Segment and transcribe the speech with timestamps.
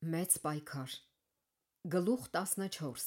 [0.00, 0.92] Մեծ պայքար.
[1.92, 3.02] Գլուխ 14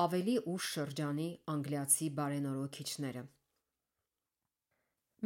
[0.00, 3.24] Ավելի ուշ շրջանի անգլիացի բարենորոքիչները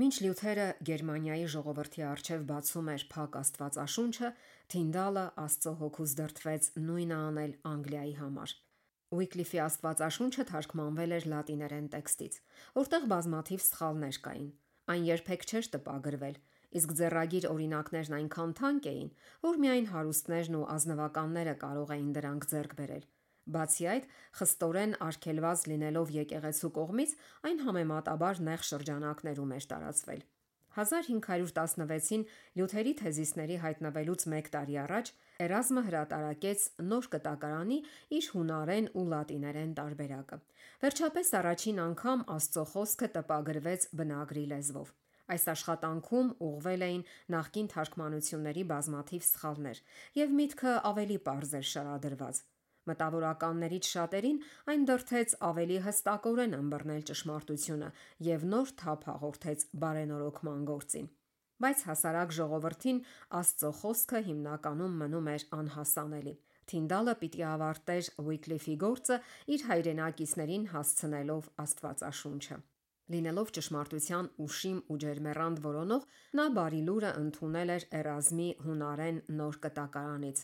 [0.03, 4.33] Մինչ Լյութերը Գերմանիայի ժողովրդի առջև բացում էր փակ Աստվածաշունչը,
[4.75, 8.57] Թինդալը Աստծո հոգուց դրդվեց նույնը անել Անգլիայի համար։
[9.15, 12.41] Ուիկլիֆի Աստվածաշունչը թարգմանվել էր լատիներեն տեքստից,
[12.83, 14.51] որտեղ բազմաթիվ սխալներ կային։
[14.91, 16.43] Այն երբեք չէր տպագրվել,
[16.81, 19.11] իսկ ձեռագիր օրինակներն այնքան թանկ էին,
[19.47, 23.09] որ միայն հարուստներն ու ազնվականները կարող էին դրանք ձեռք բերել։
[23.55, 24.07] Բացի այդ,
[24.41, 27.11] խստորեն արգելված լինելով եկեղեցու կողմից,
[27.51, 30.25] այն համեմատաբար նեղ շրջանակներում էր տարածվել։
[30.75, 32.25] 1516-ին
[32.59, 35.13] Լյութերի թեզիսների հայտնվելուց 1 տարի առաջ
[35.45, 37.79] Էրազմը հրատարակեց նոր կտակարանի
[38.19, 40.39] իր հունարեն ու լատիներեն տարբերակը։
[40.85, 44.93] Վերջապես առաջին անգամ Աստծո խոսքը տպագրվեց բնագրի լեզվով։
[45.33, 49.79] Այս աշխատանքում ուղղվել էին նախկին թարգմանությունների բազմաթիվ սխալներ,
[50.21, 52.41] եւ միտքը ավելի པարզ էր շարադրված։
[52.91, 54.41] Մտավորականներից շատերին
[54.73, 57.89] այն դրդեց ավելի հստակորեն ըմբռնել ճշմարտությունը
[58.29, 61.09] եւ նոր թափ հաղորդեց բարենորոգման գործին։
[61.65, 63.01] Բայց հասարակ ժողովրդին
[63.41, 66.37] Աստծո խոսքը հիմնականում մնում էր անհասանելի։
[66.73, 69.21] Թինդալը պիտի ավարտեր Ուիկլիֆի գործը
[69.57, 72.63] իր հայրենակիցներին հասցնելով Աստվածաշունչը։
[73.13, 76.05] Լինելով ճշմարտության ուշիմ ու ջերմեռանդ որոնող,
[76.39, 80.41] նա բարի լուրը ընդունել էր Էրազմի հունարեն նոր կտակարանից։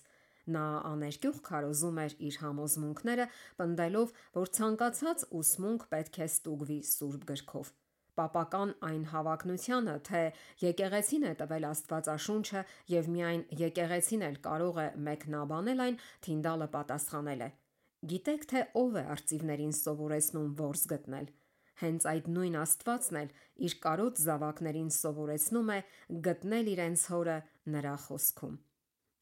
[0.56, 3.26] Նա աներկյուղ քարոզում էր իր համոզմունքները,
[3.60, 7.72] պնդելով, որ ցանկացած ուսմունք պետք է ստուգվի Սուրբ գրքով։
[8.20, 10.22] Պապական այն հավակնությանը, թե
[10.66, 17.50] եկեղեցին է տվել Աստվածաշունչը եւ միայն եկեղեցին էլ կարող է մեկնաբանել այն, Թինդալը պատասխանել է.
[18.10, 21.32] Գիտեք թե ով է արծիվներին սովորեցնում ворս գտնել։
[21.80, 23.30] Հենց այդ նույն Աստվածն էլ
[23.66, 25.78] իր կարոտ զավակներին սովորեցնում է
[26.26, 27.36] գտնել իրենց հորը
[27.74, 28.58] նրա խոսքում։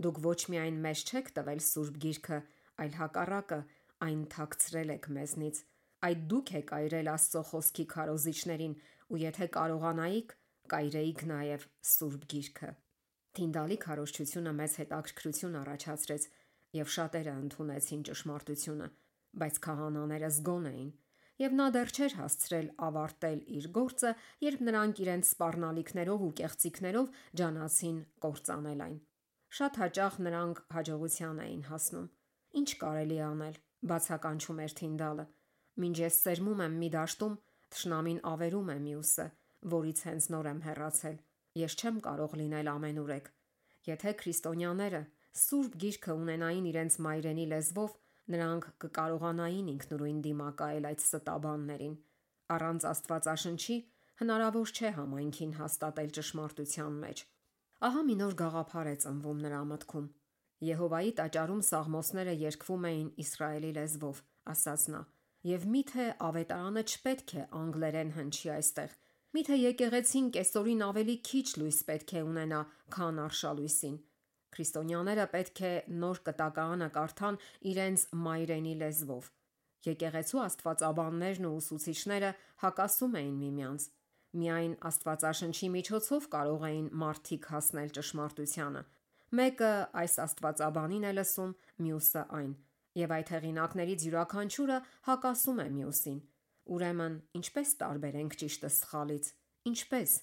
[0.06, 2.38] Դուք ոչ միայն մեզ չեք տվել Սուրբ Գիրքը,
[2.82, 3.60] այլ հակառակը,
[4.08, 5.62] այն թաքցրել եք մեզնից։
[6.08, 8.76] Այդ դուք եք այրել Աստծո խոսքի քարոզիչներին,
[9.08, 10.36] ու եթե կարողանայիք,
[10.74, 12.70] կայրեիք նաև Սուրբ Գիրքը։
[13.38, 16.22] Թինդալի քարոզչությունը մեծ հետաքրքրություն առաջացրեց,
[16.78, 18.88] եւ շատերը ընդունեցին ճշմարտությունը,
[19.42, 20.90] բայց քահանաները զգոն էին
[21.38, 24.10] եւ նա դեռ չէր հասցրել ավարտել իր գործը,
[24.44, 28.96] երբ նրանք իրենց սպառնալիքներով ու կեղծիքներով ջանացին կործանել այն։
[29.58, 32.08] Շատ հաճախ նրանք հաջողության էին հասնում։
[32.58, 33.56] Ինչ կարելի անել,
[33.92, 35.26] բացականչում էր Թինդալը։
[35.78, 37.34] Մինչ ես սերմում եմ մի դաշտում,
[37.74, 39.26] թշնամին ավերում է մյուսը,
[39.78, 41.16] որից հենց նոր եմ հեռացել։
[41.58, 43.30] Ես չեմ կարող լինել ամենուրեք։
[43.88, 45.02] Եթե քրիստոնյաները
[45.38, 47.92] Սուրբ Գիրքը ունենային իրենց մայրենի լեզվով,
[48.34, 51.94] նրանք կկարողանային ինքնուրույն դիմակայել այդ ստաբաններին։
[52.58, 53.76] Առանց Աստվածաշնչի
[54.22, 57.24] հնարավոր չէ համայնքին հաստատել ճշմարտության մեջ։
[57.88, 60.06] Ահա մի նոր գաղափար է ծնվում նրա մտքում։
[60.68, 64.22] Եհովայի տաճարում սաղմոսները երգվում էին Իսրայելի լեզվով,
[64.54, 65.02] ասաց նա։
[65.48, 68.96] Եվ միթե ավետարանը չպետք է անգլերեն հնչի այստեղ։
[69.38, 72.60] Միթե եկեղեցին կեսօրին ավելի քիչ լույս պետք է ունենա,
[72.96, 73.96] քան արշալույսին։
[74.54, 75.72] Քրիստոնյաները պետք է
[76.02, 77.38] նոր կտակարանը կարդան
[77.72, 79.30] իրենց մայրենի լեզվով։
[79.88, 82.30] Եկեղեցու աստվածաբաններն ու ուսուցիչները
[82.64, 83.88] հակասում էին միմյանց։
[84.38, 88.82] Միայն Աստվածաշնչի միջոցով կարող էին մարդիկ հասնել ճշմարտությանը։
[89.38, 89.70] Մեկը
[90.02, 91.54] այս աստվածաբանին է լսում,
[91.86, 92.52] մյուսը այն,
[92.98, 96.20] եւ այդ հեղինակներից յուրաքանչյուրը հակասում է մյուսին։
[96.76, 99.32] Ուրեմն, ինչպես տարբերենք ճիշտը սխալից։
[99.72, 100.14] Ինչպես։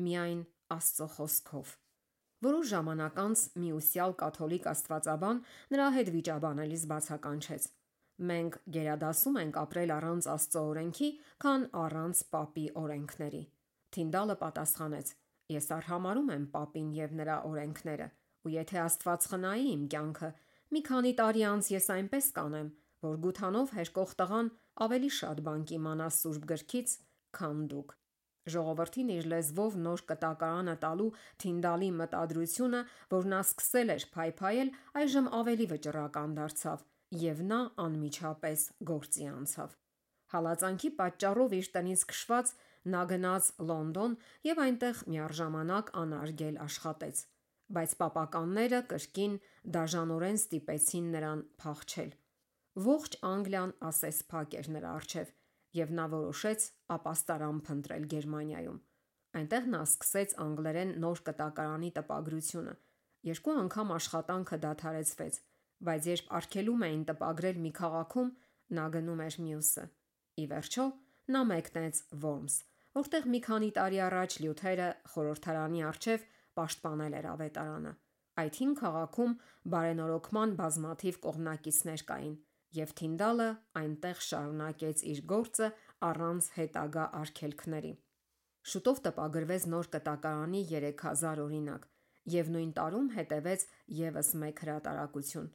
[0.00, 0.42] Միայն
[0.76, 1.76] Աստծո խոսքով։
[2.44, 7.66] Որոշ ժամանակ անց մի ուսյալ կաթոլիկ աստվածաբան նրա հետ վիճաբանելիս բացականչեց.
[8.30, 11.08] Մենք գերադասում ենք ապրել առանց Աստծո օրենքի,
[11.44, 13.42] քան առանց Պապի օրենքների։
[13.96, 15.12] Թինդալը պատասխանեց.
[15.50, 18.08] Ես արհամարում եմ Պապին եւ նրա օրենքները,
[18.44, 20.30] ու եթե Աստված խնայի իմ կյանքը,
[20.70, 22.68] մի քանի տարի անց ես այնպես կանեմ,
[23.08, 24.52] որ գութանով հերկող տղան
[24.84, 26.94] ավելի շատ բան կիմանա Սուրբ գրքից,
[27.40, 27.99] քան դուք։
[28.54, 31.08] Ժողովրդին իր լեզվով նոր կտակարանը տալու
[31.44, 32.80] Թինդալի մտադրությունը,
[33.14, 36.86] որ նա սկսել էր փայփայել, այժմ ավելի վճռական դարձավ,
[37.24, 39.76] եւ նա անմիջապես գործի անցավ։
[40.30, 42.54] Հալածանքի պատճառով իր տնից քշված
[42.94, 44.16] նա գնաց Լոնդոն
[44.46, 47.26] եւ այնտեղ միառժամանակ անարգել աշխատեց
[47.74, 49.34] բայց պապականները կրկին
[49.74, 52.10] դաժանորեն ստիպեցին նրան փախչել։
[52.86, 55.30] Ողջ Անգլիան ասես փակ էր նրա առջև,
[55.78, 58.78] եւ նա որոշեց ապաստարան փնտրել Գերմանիայում։
[59.40, 62.74] Այնտեղ նա սկսեց անգլերեն նոր կտակարանի տպագրությունը։
[63.30, 65.38] Երկու անգամ աշխատանքը դադարեցվեց,
[65.86, 68.30] բայց երբ արգելում էին տպագրել մի քաղաքում,
[68.80, 69.84] նա գնում էր մյուսը։
[70.40, 70.84] Ի վերջո,
[71.30, 72.56] նա մեկնեց Worms,
[72.98, 76.24] որտեղ մի քանի տարի առաջ Լյութերը խորհրդարանի առջև
[76.58, 77.92] պաշտպանել էր ավետարանը։
[78.40, 79.34] Այդ հին քաղաքում
[79.74, 82.36] բարենորոգման բազմաթիվ կողմնակիցներ կային,
[82.76, 83.48] եւ Թինդալը
[83.80, 85.68] այնտեղ շարունակեց իր գործը
[86.10, 87.92] առանց հետագա արգելքների։
[88.70, 91.86] Շուտով տպագրվեց նոր կտակարանի 3000 օրինակ,
[92.34, 93.64] եւ նույն տարում հետևեց
[94.00, 95.48] եւս մեկ հրատարակություն։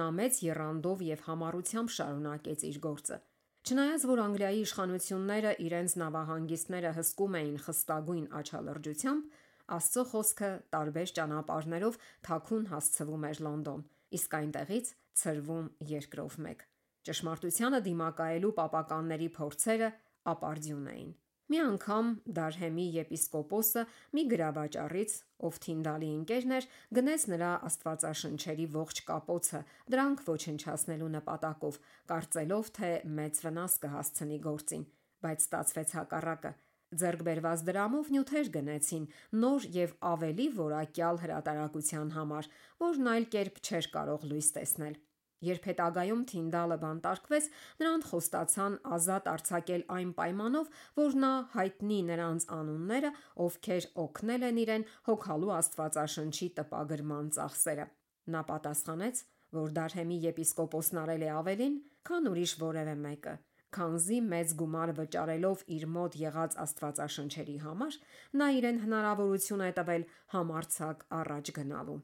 [0.00, 3.20] Նա մեծ երանդով եւ համառությամբ շարունակեց իր գործը։
[3.60, 9.24] Չնայած որ Անգլիայի իշխանությունները իրենց նավահանգիստները հսկում էին խստագույն աչալրջությամբ,
[9.70, 13.82] Աստծո խոսքը տարբեր ճանապարհներով թաքուն հասցվում էր Լոնդոն,
[14.18, 14.88] իսկ այնտեղից
[15.20, 16.62] ցրվում երկրով մեկ։
[17.08, 19.90] Ճշմարտությանը դիմակայելու պապականների փորձերը
[20.30, 21.10] ապարդյուն էին։
[21.50, 23.82] Մի անգամ Դարհեմի եպիսկոպոսը
[24.14, 25.14] մի գրավաճառից,
[25.48, 26.68] ով Թինդալի ընկերն էր,
[26.98, 31.80] գնեց նրա Աստվածաշնչերի ողջ կապոցը, դրանք ոչնչացնելու նպատակով,
[32.12, 34.84] կարծելով, թե մեծ վնաս կհասցնի գործին,
[35.26, 36.52] բայց ստացվեց հակառակը։
[36.90, 39.04] Ձերկ բերված դրամով նյութեր գնեցին
[39.42, 42.48] նոր եւ ավելի որակյալ հրատարակության համար,
[42.82, 44.96] որն այլ կերպ չէր կարող լույս տեսնել։
[45.40, 47.46] Երբ հետագայում Թինդալը բանտարկվեց,
[47.80, 53.12] նրան խոստացան ազատ արձակել այն պայմանով, որ նա հայտնի նրանց անունները,
[53.46, 57.86] ովքեր օգնել են իրեն հոգալու Աստվածաշնչի տպագրման ծախսերը։
[58.34, 59.22] Նա պատասխանեց,
[59.60, 61.78] որ Դարհեմի եպիսկոպոսն արել է ավելին,
[62.10, 63.34] քան ուրիշ որևէ մեկը,
[63.76, 67.98] քանզի մեծ գումար վճարելով իր մոտ եղած Աստվածաշնչերի համար,
[68.40, 72.00] նա իրեն հնարավորություն է տվել համարցակ առաջ գնալու։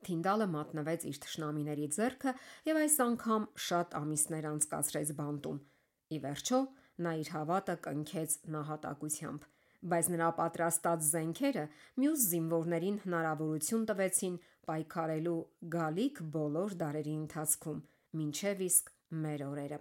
[0.00, 2.32] Թինդալը մատնվեց իր թշնամիների ձեռքը
[2.70, 5.58] եւ այս անգամ շատ ամիսներ անցկացրեց բանտում։
[6.10, 6.60] Ի վերջո,
[7.04, 9.44] նա իր հավատը կնքեց նահատակությամբ,
[9.92, 11.66] բայց նրա պատրաստած զենքերը
[12.00, 15.38] մյուս զինվորներին հնարավորություն տվեցին պայքարելու
[15.76, 17.80] գալիք բոլոր դարերի ընթացքում,
[18.20, 18.92] մինչև իսկ
[19.24, 19.80] մեր օրերը։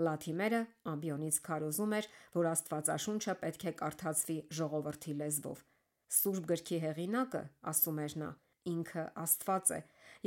[0.00, 0.60] Լաթիմերը
[0.90, 2.06] ամբիոնից քարոզում էր,
[2.36, 5.64] որ Աստվածաշունչը պետք է կարդացվի ժողովրդի լեզվով։
[6.20, 8.30] Սուրբ գրքի հեղինակը, ասում էր նա,
[8.70, 9.80] ինքը Աստված է,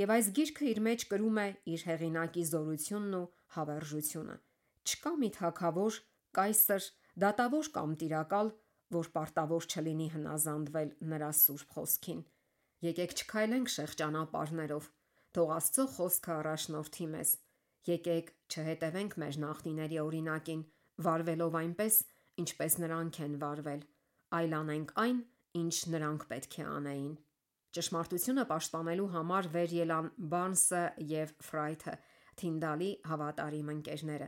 [0.04, 3.24] եւ այս գիրքը իր մեջ կրում է իր հեղինակի զորությունն ու
[3.58, 4.36] հավերժությունը։
[4.84, 6.00] Չկա մի թակավոր,
[6.38, 6.88] կայսր,
[7.24, 8.54] դատավոր կամ տիրակալ,
[8.94, 12.22] որ պարտավոր չլինի հնազանդվել նրա սուրբ խոսքին։
[12.84, 14.90] Եկեք չքայլենք շեղ ճանապարհներով,
[15.34, 17.30] թող Աստծո խոսքը առաջնորդի մեզ։
[17.84, 20.60] Եկեք չհետևենք մեր նախնիների օրինակին,
[21.04, 21.96] վարվելով այնպես,
[22.44, 23.82] ինչպես նրանք են վարվել,
[24.38, 25.18] այլ անենք այն,
[25.60, 27.10] ինչ նրանք պետք է անեին։
[27.74, 31.96] Ճշմարտությունը պաշտպանելու համար վեր ելան Բարնսը եւ Ֆրայթը,
[32.40, 34.28] Թինդալի հավատարիմ ընկերները։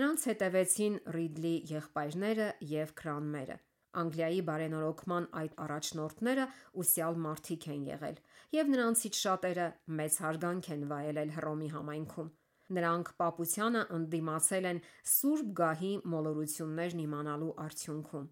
[0.00, 3.58] Նրանց հետևեցին Ռիդլի եղբայրները եւ Քրանմերը։
[4.04, 6.46] Անգլիայի բարենորոգման այդ առաջնորդները
[6.82, 8.16] ուսյալ մարդիկ են եղել,
[8.56, 9.68] եւ նրանցից շատերը
[10.00, 12.32] մեծ հարգանք են վայելել Հռոմի համայնքում։
[12.72, 14.78] Նրանք Պապությանը ընդդիմացել են
[15.14, 18.28] Սուրբ Գահի մոլորություններն իմանալու արդյունքում։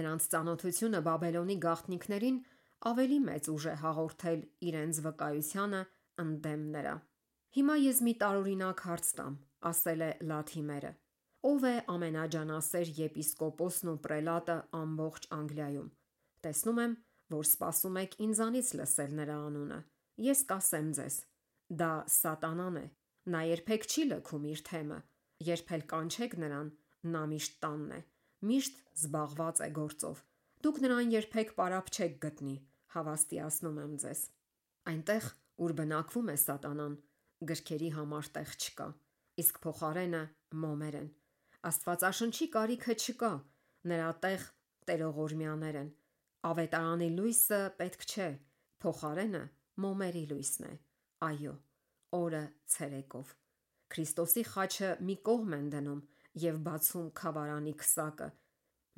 [0.00, 2.40] Նրանց ցանոթությունը Բաբելոնի գաղտնիքներին
[2.90, 5.80] ավելի մեծ ուժ է հաղորդել իրենց վկայությանը
[6.24, 6.94] ընդդեմ նրա։
[7.56, 9.38] Հիմա ես մի տարօրինակ հարց տամ,
[9.70, 10.92] ասել է Լաթիմերը։
[11.50, 15.90] Ով է ամենաջանասեր եպիսկոպոսն ու պրելատը ամբողջ Անգլիայում։
[16.44, 16.94] Տեսնում եմ,
[17.32, 19.78] որ սպասում եք ինձանից լսել նրա անունը։
[20.30, 21.16] Ես կասեմ ձեզ,
[21.80, 22.86] դա սատանան է,
[23.30, 24.98] Նա երբեք չի լքում իր թեմը։
[25.46, 26.70] Երբ էլ կանչեք նրան,
[27.14, 28.00] նա միշտ տանն է,
[28.50, 30.22] միշտ զբաղված է գործով։
[30.64, 32.56] Դուք նրան երբեք պարապ չեք գտնի,
[32.94, 34.24] հավաստիացնում եմ ձեզ։
[34.90, 35.30] Այնտեղ,
[35.64, 36.98] ուր բնակվում է սատանան,
[37.50, 38.88] գրքերի համար տեղ չկա,
[39.44, 40.22] իսկ փոխարենը
[40.64, 41.08] մոմեր են։
[41.70, 43.32] Աստվածաշնչի կարիքը չկա,
[43.92, 44.46] նրա տեղ
[44.90, 45.90] տերողորմյաներ են։
[46.50, 48.28] Ավետարանի լույսը պետք չէ,
[48.84, 49.42] փոխարենը
[49.84, 50.72] մոմերի լույսն է։
[51.30, 51.54] Այո,
[52.16, 52.42] օրը
[52.74, 53.32] ցերեկով։
[53.90, 56.00] Քրիստոսի խաչը մի կողմ են դնում
[56.44, 58.28] եւ բացում խավարանի քսակը։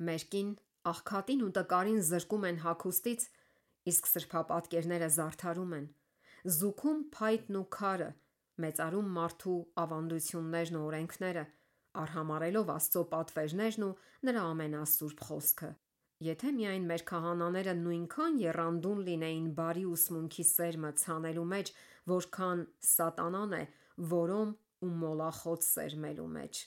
[0.09, 0.49] Մերկին,
[0.93, 3.25] աղքատին ու տկարին զրկում են հակոստից,
[3.93, 5.87] իսկ սրբապատկերները զարթարում են։
[6.57, 8.09] Զուքում փայտն ու քարը,
[8.63, 11.45] մեծարում մարդու ավանդություններն ու օրենքները,
[12.03, 13.95] արհամարելով Աստծո պատվերներն ու
[14.27, 15.69] նրա ամենասուրբ խոսքը։
[16.23, 21.71] Եթե միայն մեր քահանաները նույնքան երանդուն լինեին բարի ուսմունքի սերմը ցանելու մեջ,
[22.11, 23.63] որքան սատանան է
[24.13, 24.53] որոմ
[24.85, 26.61] ու մոլախոտ սերմելու մեջ։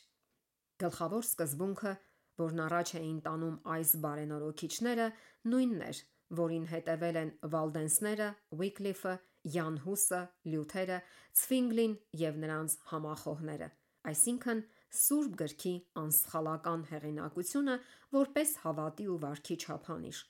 [0.83, 1.93] Գլխավոր սկզբունքը,
[2.43, 5.09] որն առաջ էին տանում այս բարենորոքիչները,
[5.53, 6.03] նույնն էր,
[6.43, 8.29] որին հետևել են Վալդենսները,
[8.61, 9.15] Ուիկլիֆը,
[9.57, 10.23] Յան Հուսը,
[10.53, 10.99] Լյութերը,
[11.41, 11.95] Ցվինգլին
[12.27, 13.69] եւ նրանց համախոհները,
[14.13, 14.63] այսինքն
[14.95, 17.77] Սուրբ գրքի անսխալական հեղինակությունը
[18.17, 20.21] որպես հավատի ու վարքի չափանիշ։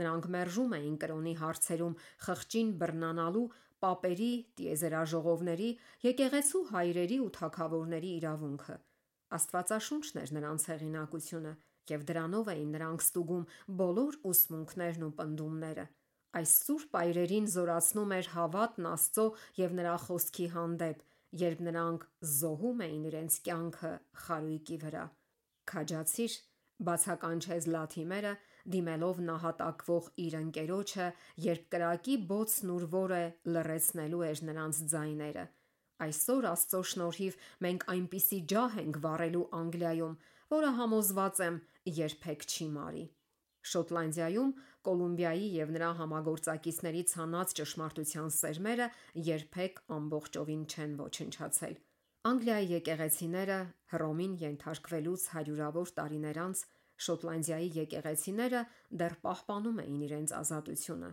[0.00, 3.44] Նրանք մերժում էին կրոնի հարցերում խղճին բռնանալու
[3.84, 5.70] պապերի, տիեզերաժողովների,
[6.04, 8.76] եկեղեցու հայրերի ու թագավորների իրավունքը։
[9.38, 11.52] Աստվածաշունչն էր նրանց հեղինակությունը,
[11.94, 13.44] եւ դրանով էին նրանք ստուգում
[13.80, 15.86] բոլոր ուսմունքներն ու պնդումները։
[16.34, 19.26] Այս սուրբ այրերին զորացնում էր հավատն Աստծո
[19.60, 21.02] եւ նրա խոսքի հանդեպ,
[21.40, 23.92] երբ նրանք զոհում էին իրենց կյանքը
[24.24, 25.04] խարույկի վրա։
[25.72, 26.36] Քաջացիր,
[26.88, 28.32] բացականչեց Լաթիմերը,
[28.74, 31.08] դիմելով նահատակվող իր ընկերոջը,
[31.46, 33.22] երբ կրակի բոցն ուր որը
[33.56, 35.44] լռեցնելու էր նրանց ձայները։
[36.04, 40.16] Այսօր Աստծո շնորհիվ մենք այնպիսի ջահ ենք վառելու Անգլիայում,
[40.54, 41.60] որը համոզված եմ
[41.98, 43.04] երբեք չի մարի։
[43.74, 44.50] Շոտլանդիայում
[44.84, 48.88] Կոլումբիայի եւ նրա համագործակիցների ցանած ճշմարտության սերմերը
[49.28, 51.76] երբեք ամբողջովին չեն ոչնչացել։
[52.28, 53.58] Անգլիայի եկեղեցիները
[53.94, 56.62] Հռոմին ենթարկվելուց հարյուրավոր տարիներ անց
[57.04, 58.62] Շոտլանդիայի եկեղեցիները
[59.00, 61.10] դեռ պահպանում էին իրենց ազատությունը։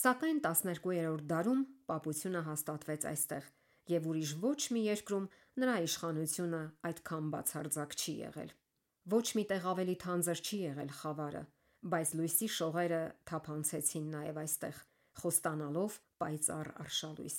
[0.00, 3.46] Սակայն 12-րդ դարում պապությունը հաստատվեց այստեղ,
[3.94, 6.60] եւ ուրիշ ոչ մի երկրում նրա իշխանությունը
[6.90, 8.52] այդքան բացարձակ չի եղել։
[9.14, 11.42] Ոչ մի տեղ ավելի թանձր չի եղել խավարը,
[11.80, 14.80] բայց լույսի շողերը թափանցեցին նաև այստեղ,
[15.20, 17.36] խոստանալով պայծառ արշալույս։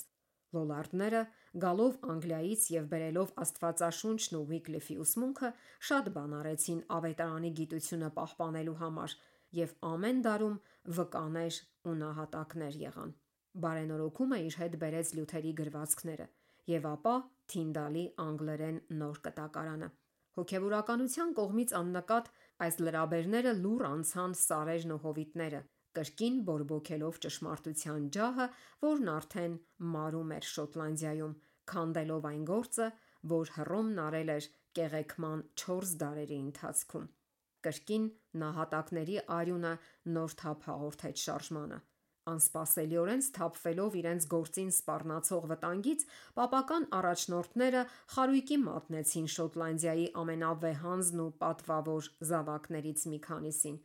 [0.52, 1.20] Լոլարդները,
[1.62, 5.50] գալով Անգլիայից եւ բերելով Աստվածաշունչն ու Վիկլիֆի ուսմունքը,
[5.88, 9.16] շատ բան արեցին ավետարանի գիտությունը պահպանելու համար
[9.62, 10.58] եւ ամեն դարում
[10.98, 13.16] վկաներ ու նահատակներ եղան։
[13.62, 16.28] Բարենորոքումը իր հետ բերեց Լյութերի գրվածքները
[16.72, 17.16] եւ ապա
[17.52, 19.88] Թինդալի անգլերեն նոր կտակարանը։
[20.36, 22.30] Հոգևորականության կողմից աննկատ
[22.66, 25.60] այս լրաբերները լուր անցան սարերն ու հովիտները,
[25.98, 28.46] կրկին բորբոքելով ճշմարտության ջահը,
[28.84, 29.56] որն արդեն
[29.96, 31.34] մարում էր Շոտլանդիայում,
[31.72, 32.88] քանդելով այն գործը,
[33.32, 37.08] որ Հռոմն արել էր կեղեքման 4 դարերի ընթացքում։
[37.66, 38.06] Կրկին
[38.42, 39.72] նահատակների արյունը
[40.16, 41.78] նոր թափ հաղորդեց շարժմանը։
[42.30, 46.04] Անսպասելիորեն սթափվելով իրենց գործին սպառնացող վտանգից,
[46.38, 47.82] պապական առաջնորդները
[48.14, 53.78] խարույկի մատնեցին Շոտլանդիայի ամենավեհանձն ու պատվավոր զավակներից մի քանիսին,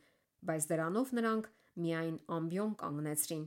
[0.50, 1.50] բայց դրանով նրանք
[1.82, 3.44] միայն ամբիոն կանգնեցրին,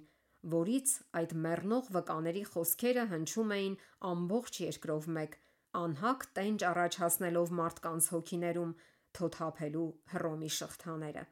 [0.60, 3.76] որից այդ մեռնող վկաների խոսքերը հնչում էին
[4.12, 5.38] ամբողջ երկրով մեկ,
[5.82, 8.74] անհագ տենչ առաջացնելով մարդկանց հոգիներում
[9.16, 11.24] թոթափելու Հռոմի շղթաները։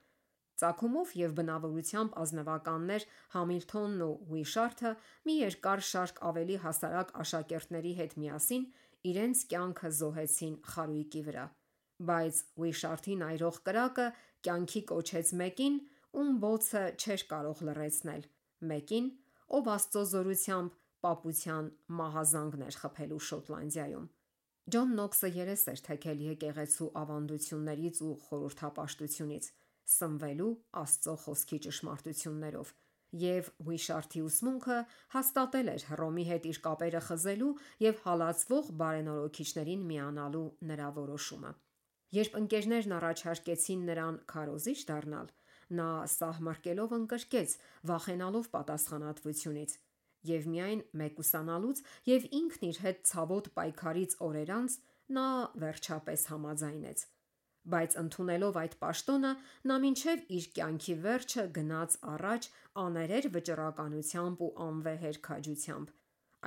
[0.60, 4.92] Ծագումով եւ բնավորությամբ ազնվականներ Համիլթոնն ու Ուիշարթը
[5.30, 8.66] մի երկար շարք ավելի հասարակ աշակերտների հետ միասին
[9.12, 11.46] իրենց կյանքը զոհեցին խարույկի վրա։
[12.10, 14.08] Բայց Ուիշարթին այրող կրակը
[14.48, 15.80] կյանքի կոչեց մեկին,
[16.20, 18.24] ում բոցը չէր կարող լռեցնել,
[18.72, 19.10] մեկին,
[19.60, 21.68] ով Աստծո զորությամբ պապության
[22.00, 24.08] մահազանգն էր խփելու Շոտլանդիայում։
[24.70, 29.46] Ջոն Նոքսը երես էր թեքել եկեղեցու ավանդություններից ու խորհրդապաշտությունից,
[29.89, 30.51] սնվելու
[30.84, 32.74] Աստծո խոսքի ճշմարտություններով,
[33.24, 34.77] եւ Ուիշարթի ուսմունքը
[35.15, 37.50] հաստատել էր Հռոմի հետ իր կապերը խզելու
[37.86, 41.51] եւ հալածվող բարենորոքիչներին միանալու նրա որոշումը։
[42.19, 45.27] Երբ ընկերներն առաջարկեցին նրան քարոզիչ դառնալ,
[45.79, 47.51] նա սահմռկելով ընկրկեց,
[47.89, 49.75] վախենալով պատասխանատվությունից,
[50.29, 54.77] եւ միայն մեկուսանալուց եւ ինքն իր հետ ցավոտ պայքարից օրեր անց
[55.15, 55.27] նա
[55.63, 57.05] վերջապես համաձայնեց։
[57.74, 59.32] Բայց ընդունելով այդ պաշտոնը,
[59.70, 62.50] նա մինչև իր կյանքի վերջը գնաց առաջ
[62.84, 65.94] աներեր վճռականությամբ ու անվեհեր քաջությամբ։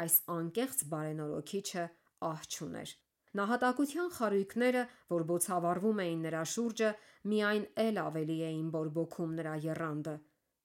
[0.02, 1.84] Այս անկեղծ բարենորոքիչը
[2.32, 2.96] ահ չուներ։
[3.38, 6.90] Նահատակության խարույկները, որ բոցավառվում էին նրա շուրջը,
[7.32, 10.14] միայն ել ավելի էին բորբոքում նրա եռանդը։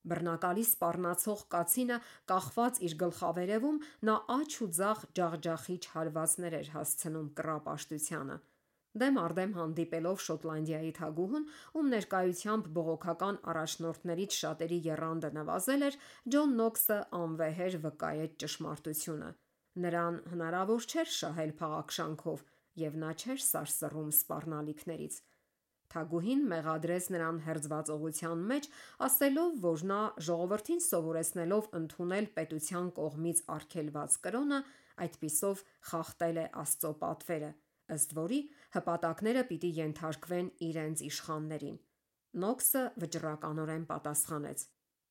[0.08, 1.98] Բռնակալի սպառնացող կացինը
[2.32, 8.38] կախված իր գլխավերևում նա աջ ու ձախ ջախջախիչ հարվածներ էր հասցնում կռապաշտությանը։
[9.01, 15.98] Դեմ արդեմ հանդիպելով Շոտլանդիայի թագուհուն, ում ներկայությամբ բողոքական առաջնորդներից շատերի եռանդը նվազել էր,
[16.36, 19.32] Ջոն Նոքսը անվեհեր վկայեց ճշմարտությունը։
[19.88, 22.46] Նրան հնարավոր չէր շահել փաղաքշանքով,
[22.88, 25.20] եւ նա չէր սարսռում սպառնալիքներից։
[25.94, 28.66] Թագուհին մեղադրեց նրան հերձվածողության մեջ,
[29.08, 34.60] ասելով, որ նա ժողովրդին սովորեցնելով ընդունել պետության կողմից արգելված կրոնը,
[35.06, 37.51] այդպիսով խախտել է Աստծո պատվերը,
[37.98, 38.42] ըստ որի
[38.76, 41.78] հպատակները պիտի ենթարկվեն իրենց իշխաններին։
[42.44, 44.66] Նոքսը վճռականորեն պատասխանեց.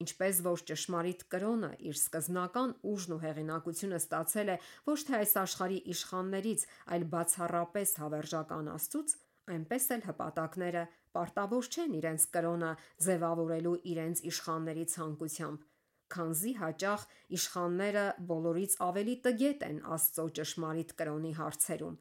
[0.05, 4.57] Ինչպես որ ճշմարիտ կրոնը իր սկզբնական ուժն ու հեղինակությունը ստացել է
[4.89, 6.65] ոչ թե այս աշխարհի իշխաններից,
[6.97, 9.15] այլ բացառապես հավերժական Աստծուց,
[9.57, 10.83] այնպես էլ հպատակները
[11.17, 12.73] պարտավոր չեն իրենց կրոնը
[13.07, 15.65] ձևավորելու իրենց իշխանների ցանկությամբ,
[16.13, 17.07] քանզի հաճախ
[17.41, 21.97] իշխանները բոլորից ավելի տգետ են Աստծո ճշմարիտ կրոնի հարցերում։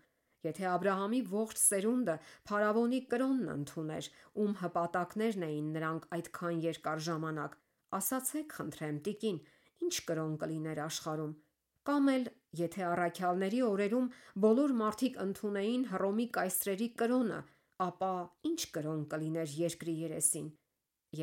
[0.46, 2.16] Եթե Աբ รา համի ողջ սերունդը
[2.50, 4.10] փարավոնի կրոնն ընդուներ,
[4.44, 7.56] ում հպատակներն էին նրանք այդքան երկար ժամանակ,
[8.00, 9.40] ասացեք խնդրեմ, տիկին,
[9.86, 11.34] ի՞նչ կրոն կլիներ աշխարհում։
[11.86, 12.24] Կամ էլ
[12.60, 14.08] եթե առաքյալների օրերում
[14.46, 17.40] բոլոր մարդիկ ընդունեին Հռոմի կայսրերի կրոնը,
[17.86, 18.14] ապա
[18.50, 20.48] ի՞նչ կրոն կլիներ երկրի երեսին։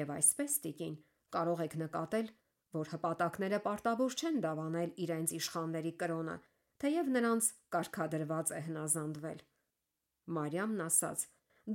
[0.02, 0.94] Եվ այսպես, տիկին,
[1.36, 2.30] կարող եք նկատել,
[2.78, 6.36] որ հպատակները պարտավոր չեն դավանել իրենց իշխանների կրոնը,
[6.82, 9.42] թեև նրանց կարգադրված է հնազանդվել։
[10.36, 11.20] Մարիամն ասաց.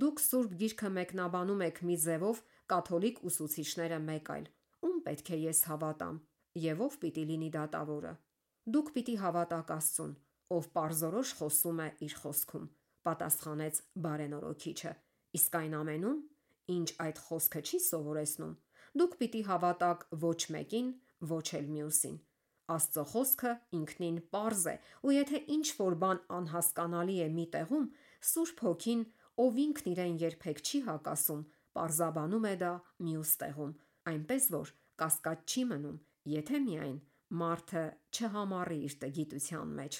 [0.01, 2.41] Դուք Սուրբ Գիրքը մեկնաբանում եք մի ձևով
[2.73, 4.49] կաթոլիկ ուսուցիչները մեկ այլ։
[4.87, 6.17] Ում պետք է ես հավատամ
[6.63, 8.13] եւ ով պիտի լինի դատավորը։
[8.75, 10.13] Դուք պիտի հավատաք Աստծուն,
[10.57, 12.65] ով parzorosh խոսում է իր խոսքում,
[13.07, 14.93] պատասխանեց բարենորոքիչը։
[15.39, 16.19] Իսկ այն ամենում,
[16.75, 18.55] ինչ այդ խոսքը չի սովորեցնում,
[18.99, 20.89] դուք պիտի հավատաք ոչ մեկին,
[21.31, 22.17] ոչ էլ մյուսին։
[22.67, 24.75] Աստծո խոսքը ինքնին པարզ է,
[25.07, 27.85] ու եթե ինչ որ բան անհասկանալի է մի տեղում,
[28.31, 29.03] Սուրբ Հոգին,
[29.43, 31.45] ով ինքն իրեն երբեք չի հակասում,
[31.77, 32.73] parzabանում է դա
[33.07, 33.73] մյուս տեղում,
[34.11, 35.97] այնպես որ կասկած չի մնում,
[36.33, 36.97] եթե միայն
[37.41, 37.83] մարդը
[38.17, 39.99] չհամառի իր տգիտության մեջ։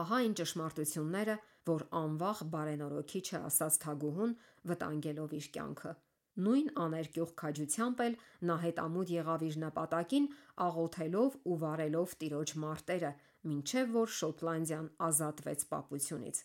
[0.00, 1.36] Ահա այն ճշմարտությունները,
[1.70, 4.34] որ անվախ բարենորոքիչը ասաց թագուհուն,
[4.70, 5.92] վտանգելով իր կյանքը։
[6.40, 8.14] Նույն աներկյուղ քաջությամբ էլ
[8.48, 10.28] նա հետամուտ եղավ իր նպատակին,
[10.66, 13.10] աղոթելով ու վարելով տիրոջ մարտերը,
[13.50, 16.40] մինչև որ Շոտլանդիան ազատվեց պապությունից։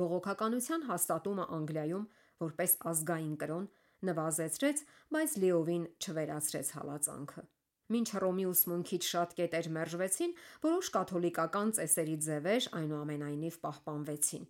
[0.00, 2.06] Բողոքականության հաստատումը Անգլիայում
[2.44, 3.68] որպես ազգային կրոն
[4.08, 4.80] նվազեցրեց,
[5.16, 7.44] բայց լիովին չվերացրեց հալածանքը։
[7.94, 10.30] Մինչ Հռոմի ուսմունքից շատ կետեր մերժվեցին,
[10.64, 14.46] որոշ կաթոլիկական ծեսերի ձևեր այնուամենայնիվ պահպանվեցին։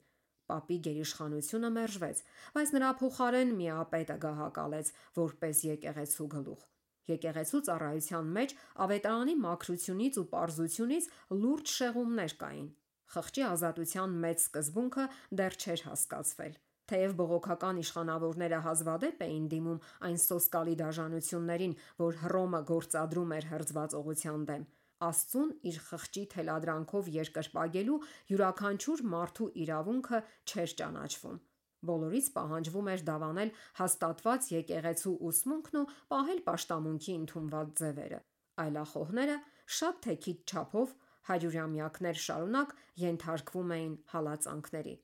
[0.50, 2.22] Պապի գերիշխանությունը մերժվեց,
[2.54, 6.66] բայց նրա փոխարեն միապետը գահակալեց որպես եկեղեցու գլուխ։
[7.14, 11.08] Եկեղեցու ծառայության մեջ ավետարանի մաքրությունից ու պարզությունից
[11.44, 12.68] լուրջ շեղումներ կային։
[13.14, 15.08] Խղճի ազատության մեծ սկզբունքը
[15.40, 16.54] դեռ չէր հասկացվել։
[16.92, 24.66] Թեև բողոքական իշխանավորները հազվադեպ էին դիմում այն սոսկալի դաժանություններին, որ Հռոմը գործադրում էր հրձվածողության դեմ,
[25.02, 27.96] Աստծուն իր խղճի թելադրանքով երկրպագելու
[28.30, 31.40] յուրաքանչյուր մարդու իրավունքը չէր ճանաչվում։
[31.84, 38.20] Բոլորից պահանջվում էր դավանել հաստատված եկեղեցու ուսմունքն ու պահել աշտամունքի ընդունված ձևերը։
[38.64, 39.36] Այլախոհները
[39.78, 40.94] շատ թե քիչ չափով
[41.28, 42.72] հարյուրամյակներ շարունակ
[43.04, 44.94] ենթարկվում էին հալածանքների։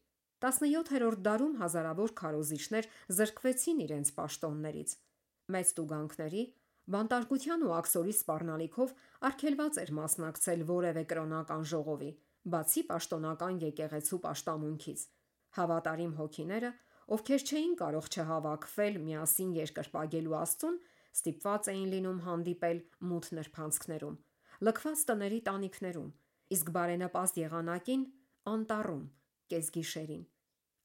[0.41, 4.95] 17-րդ դարում հազարավոր քարոզիչներ զրկվեցին իրենց պաշտոններից։
[5.50, 6.43] Մեծ տուգանքների,
[6.91, 8.93] բանտարկության ու աքսորի սպառնալիքով
[9.29, 12.09] արգելված էր մասնակցել որևէ կրոնական ժողովի,
[12.55, 15.05] բացի պաշտոնական եկեղեցու պաշտամունքից։
[15.59, 16.71] Հավատարիմ հոգիները,
[17.15, 20.81] ովքեր չէին կարող չհավաքվել միասին երկրպագելու Աստծուն,
[21.21, 24.19] ստիպված էին լինում հանդիպել մութ նրբանցքներում,
[24.67, 26.11] լքված տների տանիքներում,
[26.55, 28.05] իսկ բարենպաստ եղանակին
[28.50, 29.05] անտառում,
[29.50, 30.23] կեսգիշերին։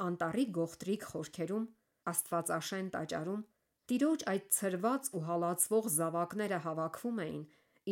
[0.05, 1.67] Անտառի գողտրիկ խորքերում,
[2.13, 3.43] Աստվածաշեն տաճարում
[3.85, 7.41] Տիրոջ այդ ցրված ու հալածվող զավակները հավաքվում էին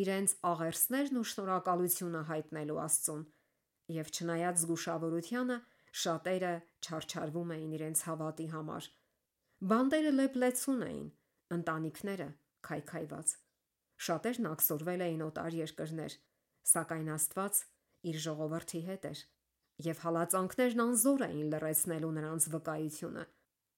[0.03, 3.21] իրենց աղերսներն ու շնորհակալությունը հայտնելու Աստծուն,
[3.97, 5.58] եւ չնայած զգուշավորությանը,
[6.03, 6.53] շատերը
[6.88, 8.88] չարչարվում էին իրենց հավատի համար։
[9.73, 11.06] Բանդերը լեփլեցուն էին,
[11.58, 12.27] ընտանիքները
[12.67, 13.36] քայքայված։
[14.03, 16.17] Շատերն ակսորվել էին օտար երկրներ,
[16.73, 17.62] սակայն Աստված
[18.10, 19.23] իր ժողովրդի հետ էր,
[19.93, 23.23] եւ հալածանքներն անզոր էին լրացնելու նրանց վկայությունը։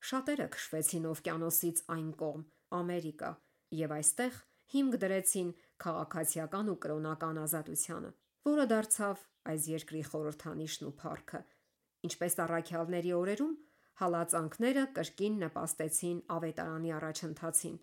[0.06, 2.41] Շատերը քշվեցին օվկիանոսից այն կողմ,
[2.78, 3.30] Ամերիկա,
[3.78, 4.36] եւ այստեղ
[4.74, 5.48] հիմք դրեցին
[5.86, 8.12] քաղաքացիական ու կրոնական ազատությանը,
[8.50, 11.41] որը դարձավ այս երկրի խորհրդանիշն ու փառքը։
[12.10, 13.56] Ինչպես առաքյալների օրերում
[14.04, 17.76] հալածանքները կրկին նպաստեցին ավետարանի առաջընթացին։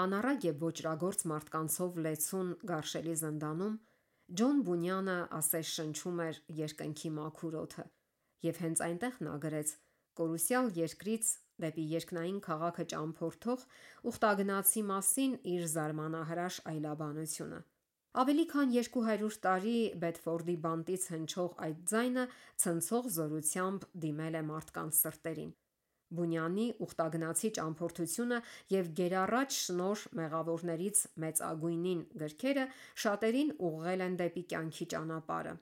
[0.00, 3.76] Անառակ եւ ոչրագործ մարդկանցով լեցուն գարշելի զնդանում
[4.40, 7.84] Ջոն Բունյանը ասես շնչում էր երկնքի մաքուր օդը,
[8.46, 9.72] եւ հենց այնտեղ նա գրեց.
[10.20, 11.30] Կորուսյալ երկրից
[11.64, 13.66] դեպի երկնային քաղաքը ճամփորդող
[14.10, 17.60] ուխտագնացի մասին իր զարմանահրաշ այլաբանությունը։
[18.20, 22.24] Ավելի քան 200 տարի Բեդֆորդի բանտից հնչող այդ ձայնը
[22.62, 25.52] ցնցող զորությամբ դիմել է մարդկանց սրտերին։
[26.18, 28.38] Բունյանի ուխտագնացի ճամփորդությունը
[28.74, 32.64] եւ գերառաջ շնոր մեղավորներից մեծագույնին գրքերը
[33.04, 35.54] շատերին ուղղել են դեպի կյանքի ճանապարհը։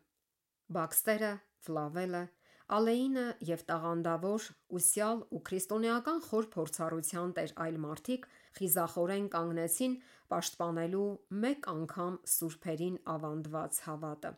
[0.79, 1.33] Բաքստերը,
[1.69, 2.23] Ֆլավելը,
[2.69, 8.27] Ալեինը եւ տաղանդավոր ուսյալ ու քրիստոնեական խոր փորձառության տեր այլ մարդիկ
[8.59, 9.95] խիզախորեն կանգնեցին
[10.33, 11.07] պաշտպանելու
[11.45, 14.33] մեկ անգամ սուրբերին ավանդված հավատը։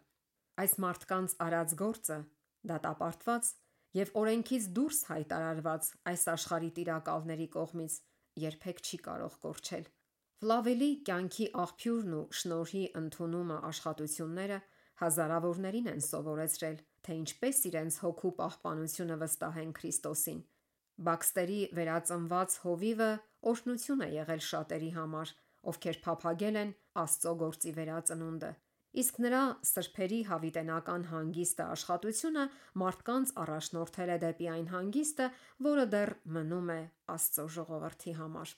[0.63, 2.19] Այս մարդկանց արած գործը
[2.71, 3.51] դատապարտված
[3.99, 7.97] եւ օրենքից դուրս հայտարարված այս աշխարհի տիրակալների կողմից
[8.45, 9.89] երբեք չի կարող կորչել։
[10.41, 14.61] Ֆլավելի կյանքի աղբյուրն ու շնորհի ընդունումը աշխատությունները
[15.03, 20.41] հազարավորներին են սովորեցրել, թե ինչպես իրենց հոգու պահպանությունը վստահեն Քրիստոսին։
[21.11, 23.13] Բաքստերի վերածնված հովիվը
[23.53, 25.37] օրհնություն է եղել շատերի համար,
[25.71, 28.53] ովքեր փափագել են Աստծո գործի վերածնունդը
[29.01, 32.47] իսկ նրա սրբերի հավիտենական հանգիստը աշխատությունը
[32.83, 35.29] մարդկանց առաջնորդել է դեպի այն հանգիստը,
[35.67, 36.81] որը դեռ մնում է
[37.15, 38.55] Աստծո ժողովրդի համար։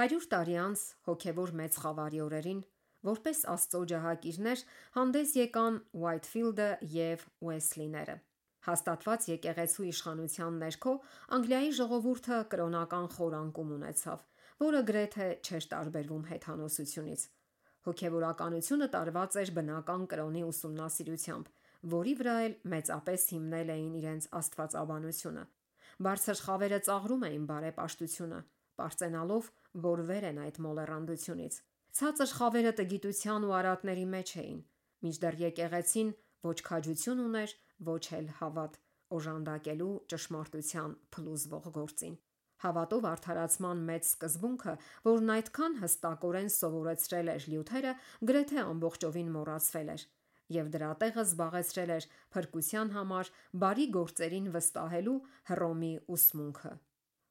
[0.00, 2.62] 100 տարի անց հոգևոր մեծ խավարի օրերին
[3.08, 4.62] Որպես Աստծո ջահակիրներ
[4.96, 8.16] հանդես եկան Ուայթֆիլդը եւ Ուեսլիները։
[8.66, 10.92] Հաստատված եկեղեցու իշխանության ներքո
[11.36, 14.24] Անգլիայի ժողովուրդը կրոնական խորանկում ունեցավ,
[14.60, 17.24] որը գրեթե չէր տարբերվում հեթանոսությունից։
[17.88, 21.46] Հոգևորականությունը տարված էր բնական կրոնի ուսումնասիրությամբ,
[21.96, 25.44] որի վրա էլ մեծապես հիմնել էին իրենց աստվածաբանությունը։
[26.04, 28.40] Բարձր խավերը ծաղրում էին բարեպաշտությունը,
[28.76, 29.50] པարծենալով,
[29.88, 31.56] որ վեր են այդ մոլեռանդությունից։
[31.98, 34.58] Ցածր խավերը տգիտության ու արատների մեջ էին,
[35.04, 36.10] մինչդեռ եկեղեցին
[36.46, 37.54] ոչ քաջություն ուներ,
[37.90, 38.76] ոչ էլ հավատ՝
[39.16, 42.14] օժանդակելու ճշմարտության փլուզվող գործին։
[42.60, 44.74] Հավատով արդարացման մեծ սկզբունքը,
[45.08, 47.94] որն այդքան հստակորեն սովորեցրել էր Լյութերը,
[48.30, 50.04] գրեթե ամբողջովին մոռացվել էր,
[50.60, 53.32] եւ դրա տեղը զբաղեցրել էր փրկության համար
[53.64, 55.18] բարի գործերին վստահելու
[55.50, 56.72] Հռոմի ուսմունքը։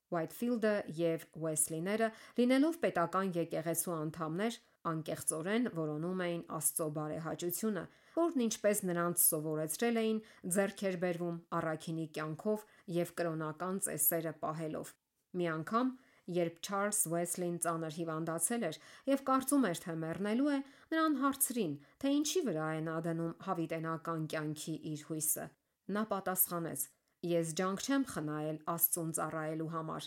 [0.10, 7.84] Ուայթֆիլդը եւ Ուեսլիները, լինելով պետական եկեղեցու անդամներ, անկեղծորեն որոնում էին Աստծո բարեհաճությունը,
[8.16, 10.22] որն ինչպես նրանց սովորեցրել էին,
[10.56, 12.66] ձեռք էր բերվում առաքինի կյանքով
[13.00, 14.94] եւ կրոնական ծեսերը պահելով։
[15.40, 15.92] Մի անգամ,
[16.40, 20.60] երբ Չարլզ Ուեսլին ծանր հիվանդացել էր եւ կարծում էր, թե մեռնելու է,
[20.94, 25.46] նրան հարցրին, թե ինչի վրա է նա դնում հավիտենական կյանքի իր հույսը։
[25.90, 26.86] Նա պատասխանեց.
[27.28, 30.06] Ես ջանք չեմ խնայել Աստծուն ծառայելու համար։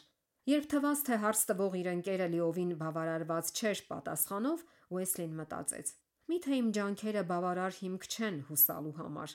[0.48, 5.92] Երբ թվաց, թե հարց տվող իր ընկերը լիովին բավարարված չէր պատասխանով, Ուեսլին մտածեց.
[6.32, 9.34] Միթե իմ ջանքերը բավարար հիմք չեն հուսալու համար։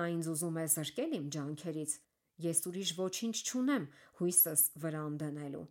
[0.00, 1.92] Նա ինձ ուզում է զրկել իմ ջանքերից։
[2.40, 3.84] Ես ուրիշ ոչինչ չունեմ
[4.20, 5.64] հույսս վրան դնելու։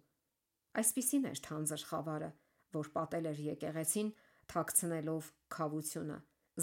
[0.80, 2.32] Այսպիսին էր թանձր խավարը,
[2.78, 4.10] որ պատել էր եկեղեցին,
[4.54, 6.18] թաքցնելով խավությունը,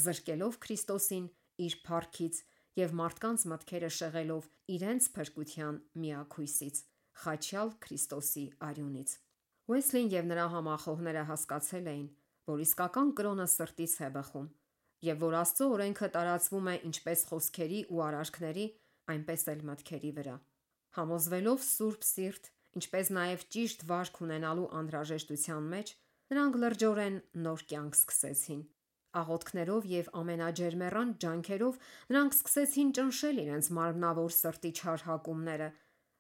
[0.07, 1.27] զրկելով Քրիստոսին
[1.67, 2.39] իր փառքից
[2.77, 6.81] եւ մարդկանց մտքերը շեղելով իրենց փրկության միակ հույսից՝
[7.23, 9.15] խաչյալ Քրիստոսի արյունից։
[9.67, 12.09] Ուեսլին եւ նրա համախոհները հասկացել էին,
[12.51, 14.51] որ իսկական կրոնը սրտից է բխում,
[15.07, 18.67] եւ որ Աստծո օրենքը տարածվում է ինչպես խոսքերի ու արարքների,
[19.17, 20.37] այնպես էլ մտքերի վրա։
[20.97, 25.93] Համոզվելով սուրբ սիրտ, ինչպես նաեւ ճիշտ վարք ունենալու անհրաժեշտության մեջ,
[26.33, 28.63] նրանք լրջորեն նոր կյանք սկսեցին։
[29.21, 31.79] Աղոթքներով եւ ամենաջերմեռան ջանքերով
[32.13, 35.69] նրանք սկսեցին ճնշել իրենց մարմնավոր սրտի չար հակումները։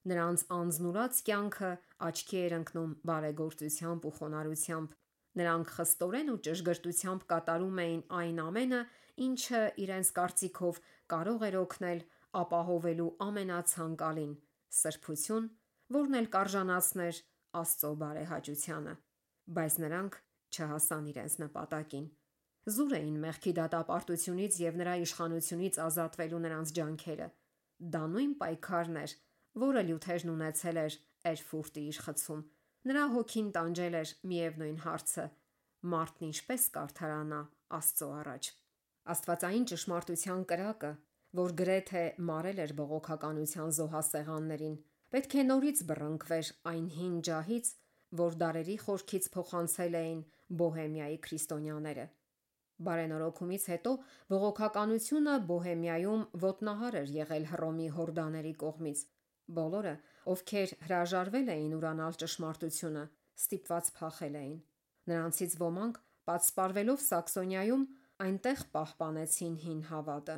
[0.06, 1.70] Նրանց անznուրաց կյանքը
[2.08, 4.96] աչքի էր ընկնում բարեգործությամբ ու խոնարհությամբ։
[5.36, 8.82] Նրանք խստորեն ու ճշգրտությամբ կատարում էին այն ամենը,
[9.26, 10.78] ինչը իրենց կարծիքով
[11.12, 12.00] կարող էր օգնել
[12.40, 14.32] ապահովելու ամենացանկալին՝
[14.76, 15.50] սրբություն,
[15.96, 17.20] որն էլ կարժանացներ
[17.56, 18.94] Աստծո բարեհաճությանը։
[19.56, 20.16] Բայց նրանք
[20.56, 22.06] չհասան իրենց նպատակին։
[22.66, 27.28] Զուր էին մեղքի դատապարտությունից եւ նրա իշխանությունից ազատվելու նրանց ջանքերը։
[27.94, 29.14] Դա նույն պայքարն էր,
[29.62, 30.96] որը Լյութերն ունեցել էր
[31.30, 32.40] Էրֆուրտի իշխեցում։
[32.90, 35.28] Նրա հոգին տանջել էր միևնույն հարցը.
[35.94, 37.40] մարդն ինչպես կարթարանա
[37.78, 38.50] Աստծո առաջ։
[39.14, 40.92] Աստվածային ճշմարտության կրակը,
[41.38, 44.76] որ գրեթե մարել էր բողոքականության զոհասեղաններին,
[45.14, 47.66] պետք է նորից բռնկվեր այն հին ջահից,
[48.26, 50.20] որ դարերի խորքից փոխանցել էին
[50.62, 52.06] Բոհեմիայի քրիստոնյաները։
[52.86, 53.92] Բարենորոգումից հետո
[54.30, 59.04] բողոքականությունը Բոհեմիայում ոտնահար էր եղել Հռոմի հորդաների կողմից։
[59.56, 59.94] Բոլորը,
[60.32, 63.04] ովքեր հրաժարվել էին ուրանալ ճշմարտությունը,
[63.40, 64.58] ստիպված փախել էին։
[65.12, 67.86] Նրանցից ոմանք, պատսպարվելով Սաքսոնիայում,
[68.26, 70.36] այնտեղ պահպանեցին հին հավատը։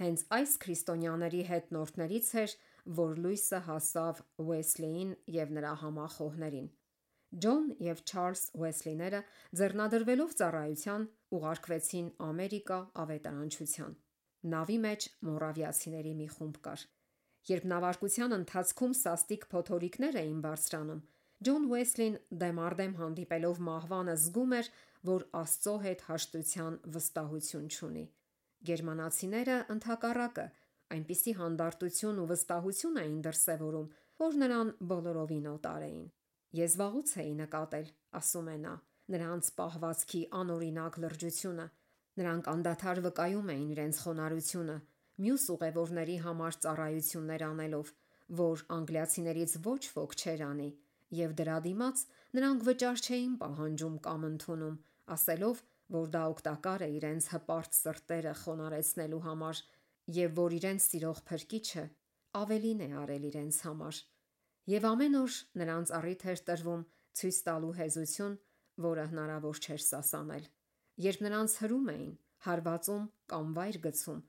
[0.00, 2.52] Հենց այս քրիստոնյաների հետնորդներից էր,
[3.00, 6.68] որ լույսը հասավ Ուեսլիին եւ նրա համախոհներին։
[7.44, 9.20] Ջոն եւ Չարլզ Ուեսլիները
[9.60, 11.04] ձեռնադրվելով ծառայության,
[11.36, 13.94] ուղարկվեցին Ամերիկա ավետարանչության։
[14.54, 16.84] Նավի մեջ մորավիացիների մի խումբ կար։
[17.50, 21.02] Երբ նավարկության ընթացքում սաստիկ փոթորիկներ էին բարձրանում,
[21.40, 24.66] Ջոն Ուեսլին դեմարդեմ հանդիպելով մահվանը զգում էր,
[25.10, 28.02] որ Աստծո հետ հաշտության վստահություն չունի։
[28.70, 30.44] Գերմանացիները ընդհակառակը
[30.96, 33.88] այնպիսի հանդարտություն ու վստահություն էին դրսևորում,
[34.20, 36.06] որ նրան բոլորովին օտար էին։
[36.60, 37.90] Ես վաղուց էի նկատել,
[38.20, 38.74] ասում է նա,
[39.14, 41.66] նրանց պահվածքի անօրինակ լրջությունը։
[42.20, 44.76] Նրանք անդադար վկայում էին իրենց խոնարհությունը,
[45.24, 47.92] մյուս ուղևորների համար ծառայություններ անելով,
[48.40, 50.70] որ անգլիացիներից ոչ ոք չեր անի,
[51.20, 52.04] եւ դրա դիմաց
[52.38, 54.76] նրանք վճար չէին պահանջում կամ ընդունում,
[55.16, 59.62] ասելով, որ դա օգտակար է իրենց հպարտ սրտերը խոնարեցնելու համար
[60.20, 61.84] եւ որ իրենց սիրող փրկիչը
[62.40, 63.96] ավելին է արել իրենց համար։
[64.70, 66.82] Եվ ամեն օր նրանց առիթ էր տրվում
[67.20, 68.36] ցույց տալու հեզություն,
[68.84, 70.44] որը հնարավոր չէր սասանել։
[71.06, 72.12] Երբ նրանց հրում էին,
[72.46, 74.20] հարվածում կամ վայր գցում,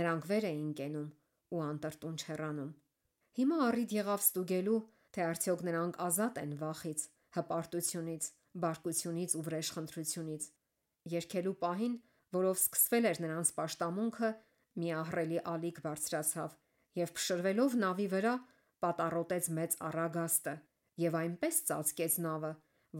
[0.00, 1.08] նրանք վեր էին կենում
[1.56, 2.72] ու անտրտուն չեռանում։
[3.36, 4.80] Հիմա առիթ եղավ ստուգելու,
[5.16, 7.00] թե արդյոք նրանք ազատ են վախից,
[7.36, 8.28] հպարտությունից,
[8.66, 10.46] բարկությունից ու վրեժխնդրությունից։
[11.16, 11.96] Երկելու պահին,
[12.36, 14.30] որով սկսվել էր նրանց պաշտամունքը,
[14.76, 16.56] մի ահռելի ալիք բարձրացավ
[16.96, 18.34] եւ փշրվելով նավի վրա,
[18.84, 20.54] պատառոտեց մեծ առագաստը
[21.02, 22.52] եւ այնպես ծածկեց նավը,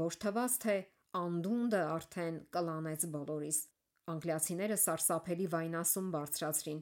[0.02, 0.76] որ թվաց թե
[1.16, 3.58] անդունդը արդեն կլանեց բոլորիս։
[4.12, 6.80] Անգլիացիները սարսափելի վայնասուն բարձրացրին,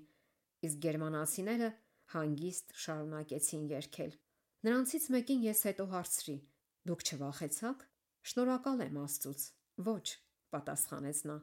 [0.69, 1.71] իսկ գերմանացիները
[2.15, 4.13] հանգիստ շարունակեցին երգել։
[4.65, 6.37] Նրանցից մեկին ես հետո հարցրի.
[6.89, 7.83] Դուք չվախեցաք։
[8.25, 9.43] Շնորհակալ եմ Աստծուց։
[9.89, 10.07] Ոչ,
[10.55, 11.37] պատասխանեց նա։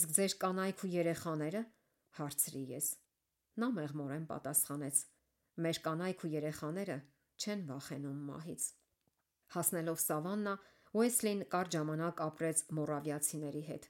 [0.00, 1.62] Իսկ ձեր կանայք ու երեխաները,
[2.20, 2.88] հարցրի ես։
[3.60, 5.00] Նա մեղմորեն պատասխանեց.
[5.64, 6.96] Մեր կանայք ու երեխաները
[7.40, 8.66] չեն վախենում մահից։
[9.50, 10.54] Հասնելով Սավաննա,
[10.90, 13.84] Ուեսլին կարճ ժամանակ ապրեց մորավիացիների հետ։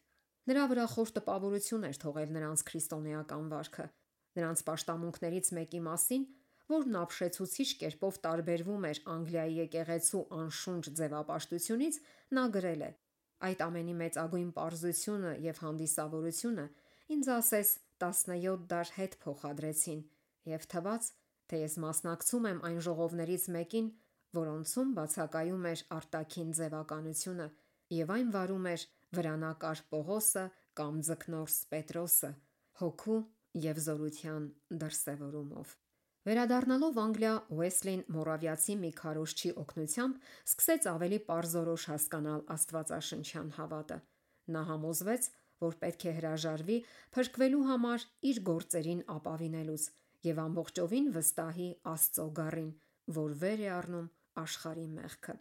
[0.50, 3.86] Նրա վրա խոր տպավորություն էր թողել նրանց քրիստոնեական վարքը։
[4.40, 6.26] Նրանց աշտամունքներից մեկի մասին
[6.70, 11.96] որն ապշեցուցիչ կերպով տարբերվում էր Անգլիայի եկեղեցու անշունչ ձևապաշտությունից,
[12.36, 12.90] նա գրել է.
[13.48, 16.66] Այդ ամենի մեծագույն པարզությունը եւ հանդիսավորությունը
[17.16, 17.72] ինձ ասես
[18.04, 20.04] 17 դար հետ փոխադրեցին
[20.50, 21.10] եւ թվաց,
[21.50, 23.88] թե ես մասնակցում եմ այն ժողովներից մեկին,
[24.36, 27.46] որոնցում բացակայում էր արտաքին ձևականությունը
[27.96, 28.86] եւ այն վարում էր
[29.18, 30.44] վրանակար Պողոսը
[30.80, 32.30] կամ ձկնորս Պետրոսը
[32.80, 33.20] հոգու
[33.64, 34.44] եւ զորության
[34.82, 35.72] դրսեւորումով։
[36.28, 43.98] Վերադառնալով Անգլիա, Ուեսլին Մորավիացի մի քարոշչի օգնությամբ սկսեց ավելի པարզորոշ հասկանալ Աստվածաշնչյան հավատը։
[44.54, 45.28] Նա համոզվեց,
[45.64, 46.78] որ պետք է հրաժարվի
[47.16, 49.88] փրկվելու համար իր գործերին ապավինելուց
[50.28, 52.70] եւ ամբողջովին վստահի Աստծո գառին,
[53.20, 54.08] որ վեր է առնում
[54.44, 55.36] աշխարհի մեղքը։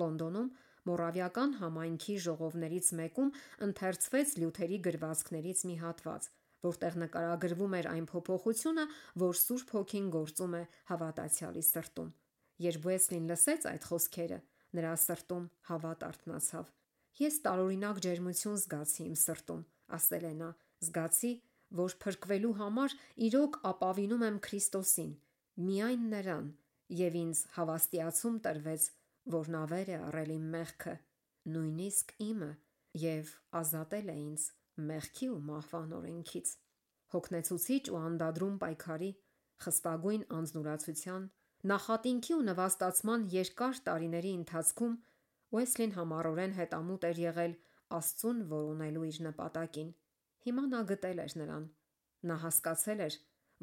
[0.00, 0.48] Լոնդոնում
[0.84, 3.30] Մորավիական համայնքի ժողովներից մեկում
[3.66, 6.26] ընթերցվեց Լյութերի գրվածքներից մի հատված,
[6.66, 8.84] որտեղ նկարագրվում էր այն փոփոխությունը,
[9.22, 12.10] որ Սուրբ Հոգին գործում է հավատացյալի սրտում։
[12.64, 14.38] Երբ Ուեսլին լսեց այդ խոսքերը,
[14.76, 16.68] նրա սրտում հավատ արթնացավ։
[17.24, 19.62] Ես տարօրինակ ջերմություն զգացի իմ սրտում,
[19.98, 20.50] ասել է նա,
[20.84, 21.32] զգացի,
[21.80, 22.96] որ փրկվելու համար
[23.28, 25.12] իրոք ապավինում եմ Քրիստոսին,
[25.68, 26.48] միայն նրան,
[27.00, 28.86] եւ ինձ հավաստիացում տրվեց,
[29.34, 30.94] որ նա վեր է առել իմ մեղքը,
[31.54, 32.50] նույնիսկ իմը,
[33.04, 34.44] եւ ազատել է ինձ
[34.90, 36.52] մեղքի ու մահվան օրենքից։
[37.14, 39.10] Հոգնեցուցիչ ու անդադրում պայքարի,
[39.64, 41.26] խստագույն անznուրացության,
[41.74, 44.96] նախատինքի ու նվաստացման երկար տարիների ընթացքում
[45.54, 47.52] Ուեսլին համառորեն հետամուտ էր եղել
[47.98, 49.90] Աստծուն որոնելու իր նպատակին։
[50.46, 51.68] Հիմա նա գտել էր նրան։
[52.30, 53.18] Նա հասկացել էր,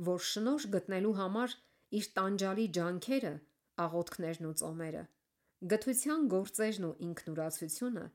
[0.10, 1.56] որ շնորհ գտնելու համար
[2.00, 3.34] իր տանջալի ջանքերը,
[3.86, 5.04] աղոթքներն ու ծոմերը,
[5.72, 8.06] գթության գործերն ու ինքնուրացությունը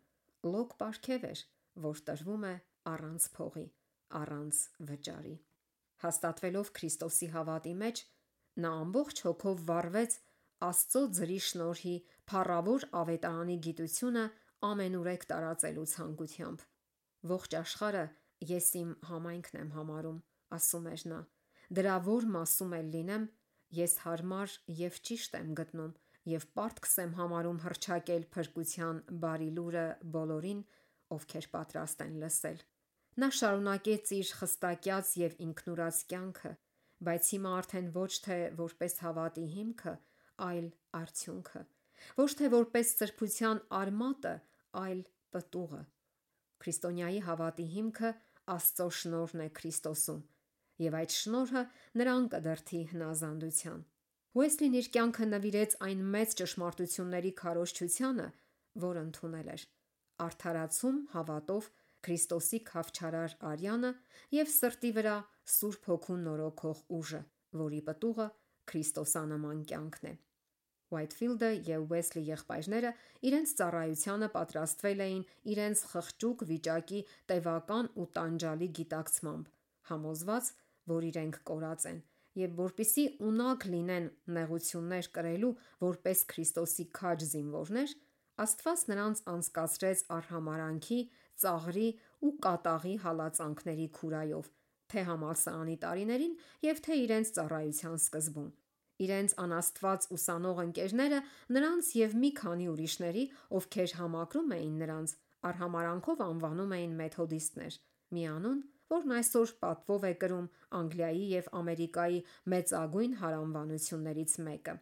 [0.52, 1.42] լոկ պարգև էր,
[1.86, 2.54] որ տրվում է
[2.92, 3.66] առանց փողի,
[4.20, 5.36] առանց վճարի։
[6.06, 8.02] Հաստատվելով Քրիստոսի հավատի մեջ,
[8.64, 10.16] նա ամբողջ հոգով վառվեց
[10.64, 11.94] Աստծո ձրի շնորհի
[12.30, 14.22] փառավոր ավետարանի գիտությունը
[14.68, 16.62] ամենուրեք տարածելու ցանկությամբ։
[17.32, 18.04] Ողջ աշխարը
[18.50, 20.22] ես իմ համայնքն եմ համարում,
[20.56, 21.18] ասում էր նա։
[21.76, 23.26] Դրա որ մասում էլ լինեմ,
[23.74, 25.94] ես հարմար եւ ճիշտ եմ գտնում
[26.30, 30.62] եւ պարտքս եմ համարում հրճակել փրկության բարի լուրը բոլորին,
[31.16, 32.62] ովքեր պատրաստ են լսել։
[33.22, 36.52] Նա շարունակեց իր խստակյաց եւ ինքնուրաց կյանքը,
[37.06, 39.94] բայց հիմա արդեն ոչ թե որպես հավատի հիմքը,
[40.46, 40.66] այլ
[41.00, 41.62] արդյունքը,
[42.20, 44.34] ոչ թե որպես սրբության արմատը,
[44.82, 45.02] այլ
[45.36, 45.82] պտուղը։
[46.66, 48.12] Քրիստոնյայի հավատի հիմքը
[48.56, 50.20] Աստծո շնորհն է Քրիստոսում,
[50.84, 51.62] եւ այդ շնորհը
[52.00, 53.84] նրան կդրթի հնազանդության։
[54.36, 58.26] Ուեսլին իր կյանքը նվիրեց այն մեծ ճշմարտությունների քարոշչությանը,
[58.82, 59.62] որ ընդունել էր։
[60.26, 61.70] Արթարացում հավատով
[62.06, 63.92] Քրիստոսի խավչարար արյանը
[64.36, 65.16] եւ սրտի վրա
[65.56, 67.22] Սուրբ Հոգու նորոգող ուժը,
[67.62, 68.28] որի պտուղը
[68.70, 70.14] Քրիստոսանման կյանքն է։
[70.94, 72.92] Whitefield-ը եւ Wesley եղբայրները
[73.28, 75.24] իրենց ծառայությանը պատրաստվել էին
[75.56, 77.00] իրենց խղճուկ վիճակի
[77.32, 79.48] տևական ու տանջալի գիտակցմամբ,
[79.90, 80.52] համոզված,
[80.90, 82.02] որ իրենք կորած են
[82.36, 85.52] եւ որpիսի ունակ լինեն նեղություններ կրելու
[85.84, 87.94] որպես Քրիստոսի քաջ զինվորներ,
[88.36, 90.98] Աստված նրանց անցկացրեց արհամարանքի,
[91.40, 91.86] ծաղրի
[92.28, 94.50] ու կատաղի հալածանքների քուրայով,
[94.92, 96.34] թե համալսարանի տարիներին
[96.66, 98.50] եւ թե իրենց ծառայության սկզբում։
[99.06, 101.22] Իրենց անաստված ուսանող ընկերները
[101.56, 103.24] նրանց եւ մի քանի ուրիշների,
[103.56, 105.16] ովքեր համակրում էին նրանց,
[105.48, 107.76] արհամարանքով անվանում էին մեթոդիստներ։
[108.16, 108.60] Միանուն,
[108.92, 110.46] որն այսօր պատվով է կրում
[110.80, 112.20] Անգլիայի եւ Ամերիկայի
[112.52, 114.74] մեծագույն հարանվանություններից մեկը։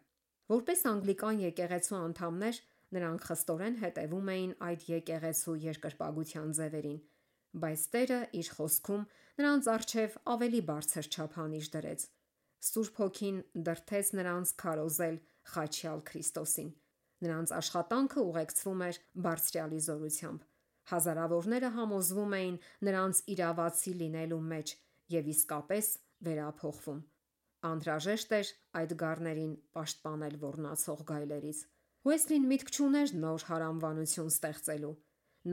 [0.55, 2.61] Որպես անգլիկան եկեղեցու անդամներ,
[2.95, 7.01] նրանք խստորեն հետևում էին այդ եկեղեցու երկրպագության ձևերին,
[7.65, 9.07] բայց Տերը իր խոսքում
[9.41, 12.07] նրանց արչև ավելի բարձր չափանիշ դրեց։
[12.65, 15.17] Սուրբ Հոգին դրթեց նրանց քարոզել
[15.55, 16.71] խաչյալ Քրիստոսին։
[17.25, 20.47] Նրանց աշխատանքը ուղեկցվում էր բարձրալի զորությամբ։
[20.91, 22.57] Հազարավորները համոզվում էին
[22.89, 24.75] նրանց իրավացի լինելու մեջ
[25.15, 25.87] եւ իսկապես
[26.29, 27.01] վերափոխվում։
[27.65, 31.61] Անհրաժեշտ էր այդ գառներին պաշտպանել ոռնացող գայլերից։
[32.05, 34.95] Ուեսլին միտք չուներ նոր հարամվանություն ստեղծելու։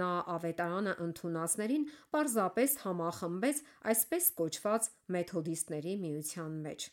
[0.01, 3.57] Նա ավետարանը ընդունածներին պարզապես համախմբեց
[3.91, 6.87] այսպես կոչված մեթոդիստների միության մեջ։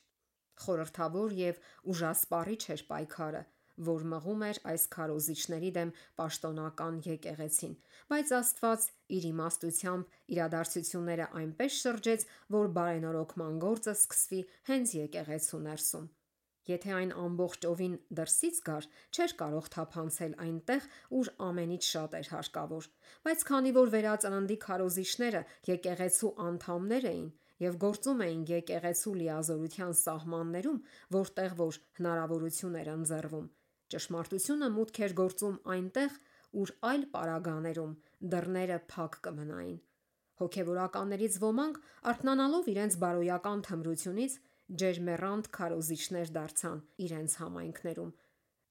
[0.63, 1.61] Խորհրդավոր եւ
[1.95, 3.43] ուժասպառիչ էր պայքարը,
[3.87, 7.75] որ մղում էր այս քարոզիչների դեմ պաշտոնական եկեղեցին,
[8.13, 8.87] բայց Աստված
[9.19, 16.09] իր իմաստությամբ իրադարձությունները այնպես շրջեց, որ բարենորոգման գործը սկսվի հենց եկեղեցու ներսում։
[16.69, 18.87] Եթե այն ամբողջովին դրսից գար,
[19.17, 20.89] չէր կարող թափանցել այնտեղ,
[21.19, 22.89] ուր ամենից շատ էր հարկավոր։
[23.29, 27.31] Բայց քանի որ վերածննդի քարոզիչները եկեղեցու անդամներ էին
[27.65, 30.83] եւ գործում էին եկեղեցու լիազորության սահմաններում,
[31.17, 33.49] որտեղ որ հնարավորություն էր ընձեռվում,
[33.95, 36.17] ճշմարտությունը մուտք էր գործում այնտեղ,
[36.59, 37.93] ուր այլ պարագաներում
[38.35, 39.79] դռները փակ կմնային։
[40.39, 41.79] Հոգևորականներից ոմանք,
[42.13, 44.35] արթնանալով իրենց բարոյական թմրությունից,
[44.69, 48.13] ջերմեռանդ քարոզիչներ դարձան իրենց համայնքներում։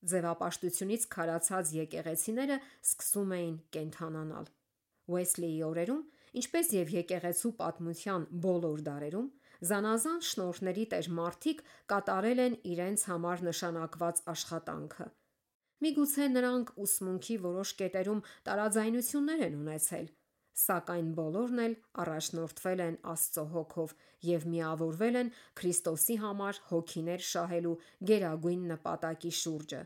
[0.08, 4.52] Ձևապաշտությունից քարացած եկեղեցիները սկսում էին կենդանանալ։
[5.08, 6.04] Ուեսլիի օրերում,
[6.38, 9.28] ինչպես եւ եկեղեցու պատմության բոլոր դարերում,
[9.72, 15.08] զանազան շնորհների տեր մարդիկ կատարել են իրենց համար նշանակված աշխատանքը։
[15.86, 20.08] Միգուցե նրանք ուսմունքի որոշ կետերում տարաձայնություններ են ունեցել,
[20.58, 23.94] սակայն բոլորն էլ առաջնորդվել են Աստծո հոգով
[24.30, 25.30] եւ միավորվել են
[25.62, 27.76] Քրիստոսի համար հոգիներ շահելու
[28.12, 29.82] գերագույն նպատակի շուրջը։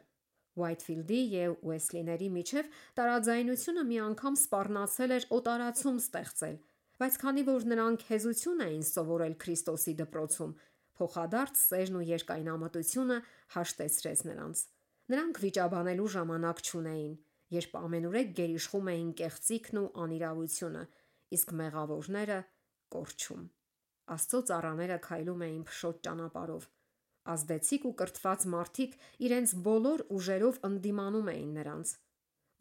[0.62, 6.58] Ուայթֆիլդի եւ Ուեսլիների միջև տարաձայնությունը մի անգամ սպառնացել էր օտարացում ստեղծել,
[7.02, 10.52] բայց քանի որ նրանք հեզություն էին սովորել Քրիստոսի դպրոցում,
[11.02, 13.18] փոխադարձ սերն ու երկայնամտությունը
[13.56, 14.62] հաշտեցրեց նրանց։
[15.12, 17.16] Նրանք վիճաբանելու ժամանակ չունեին,
[17.58, 20.84] երբ ամենուրեք գերիշխում էին կեղծիքն ու անիրավությունը,
[21.42, 22.38] իսկ մեղավորները՝
[22.96, 23.42] կորչում։
[24.12, 26.70] Աստծո ծառաները քայլում էին փշոտ ճանապարով։
[27.32, 31.98] Ազդեցիկ ու կրթված մարդիկ իրենց բոլոր ուժերով ընդդիմանում էին նրանց։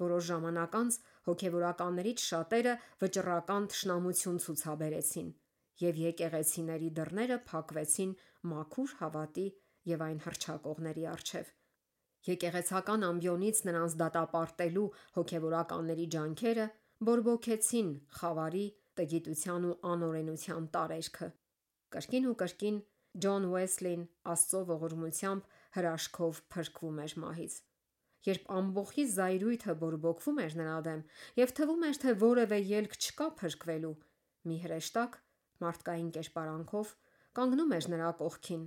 [0.01, 5.31] Որոշ ժամանակ անց հոգևորականներից շատերը վճռական թշնամություն ցուցաբերեցին,
[5.85, 8.13] եւ եկեղեցիների դռները փակվեցին
[8.53, 9.47] մաքուր հավատի
[9.91, 11.51] եւ այն հռչակողների առջեւ։
[12.31, 16.67] Եկեղեցական ամբիոնից նրանց դատապարտելու հոգևորականների ջանքերը
[17.09, 18.65] բորբոքեցին խավարի,
[19.01, 21.29] տգիտության ու անօրենության տարերքը։
[21.97, 22.83] Կրկին ու կրկին
[23.25, 24.03] Ջոն Ուեսլին
[24.35, 27.55] Աստծո ողորմությամբ հրաշքով փրկվում էր մահից։
[28.27, 31.05] Երբ ամբողջի զայրույթը բորբոքվում էր նրա դեմ
[31.41, 33.95] եւ թվում էր, թե որևէ ելք չկա փրկվելու,
[34.51, 35.17] մի հրեշտակ
[35.65, 36.93] մարդկային կերպարանքով
[37.41, 38.65] կանգնում էր նրա կողքին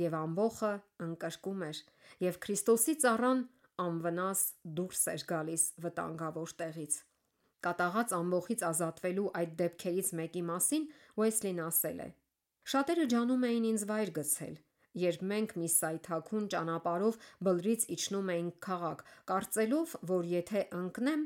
[0.00, 0.72] եւ ամբողը
[1.06, 1.80] ընկրկում էր
[2.24, 3.42] եւ Քրիստոսի ծառան
[3.84, 4.42] անվնաս
[4.78, 6.96] դուրս էր գալիս վտանգավոր տեղից։
[7.64, 10.86] Կատաղած ամբողից ազատվելու այդ դեպքերից մեկի մասին
[11.20, 12.08] Ուեսլին ասել է.
[12.72, 14.54] Շատերը ջանում էին ինձ վայր գցել,
[14.98, 21.24] երբ մենք մի սայթաքուն ճանապարով բլրից իջնում էինք քաղաք, կարծելով, որ եթե ընկնեմ,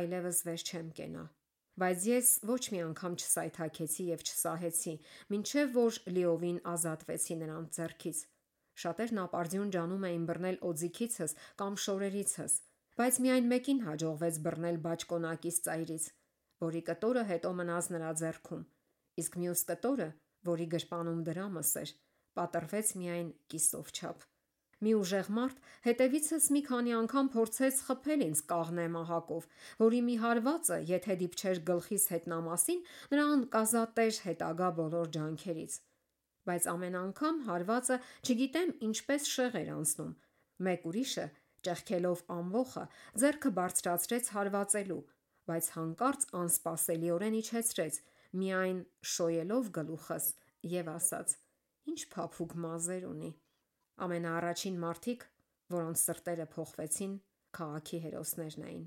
[0.00, 1.24] այլևս վեր չեմ կենա։
[1.74, 4.94] Բայց ես ոչ մի անգամ չսայթաքեցի եւ չսահեցի,
[5.34, 8.20] մինչեւ որ լիովին ազատվեցի նրանց ձեռքից։
[8.84, 12.54] Շատերն ապարդյուն ջանում էին բռնել օձիքիցս կամ շորերիցս,
[12.98, 16.06] բայց միայն մեկին հաջողվեց բռնել բաճկոնակից ծայրից,
[16.64, 18.64] որի կտորը հետո մնաց նրա ձեռքում,
[19.22, 20.08] իսկ մյուս կտորը,
[20.50, 21.94] որի գրպանում դրամս էր,
[22.38, 24.24] պատռվեց միայն կիսով չափ։
[24.84, 29.46] Մի ուժեղ մարդ հետևիցս մի քանի անգամ փորձեց խփել ինձ կաղնե մահակով,
[29.80, 32.82] որի մի հարվածը, եթե դիպչեր գլխիս հետնամասին,
[33.14, 35.78] նրան կազատեր հետագա բոլոր ջանքերից։
[36.44, 37.96] Բայց ամեն անգամ հարվածը
[38.28, 40.12] չգիտեմ ինչպես շեղեր անցնում։
[40.68, 41.26] Մեկ ուրիշը,
[41.64, 42.84] ճեղքելով ամբողը,
[43.22, 45.00] ձեռքը բարձրացրեց հարվածելու,
[45.48, 48.02] բայց հանկարծ անսպասելիորեն իջեցրեց,
[48.42, 50.28] միայն շոյելով գլուխս
[50.74, 51.36] եւ ասաց.
[51.92, 53.30] Ինչ փափուկ մազեր ունի։
[54.04, 55.24] Ամենաառաջին մարդիկ,
[55.74, 57.14] որոնց սրտերը փոխվեցին,
[57.58, 58.84] քաղաքի հերոսներն էին։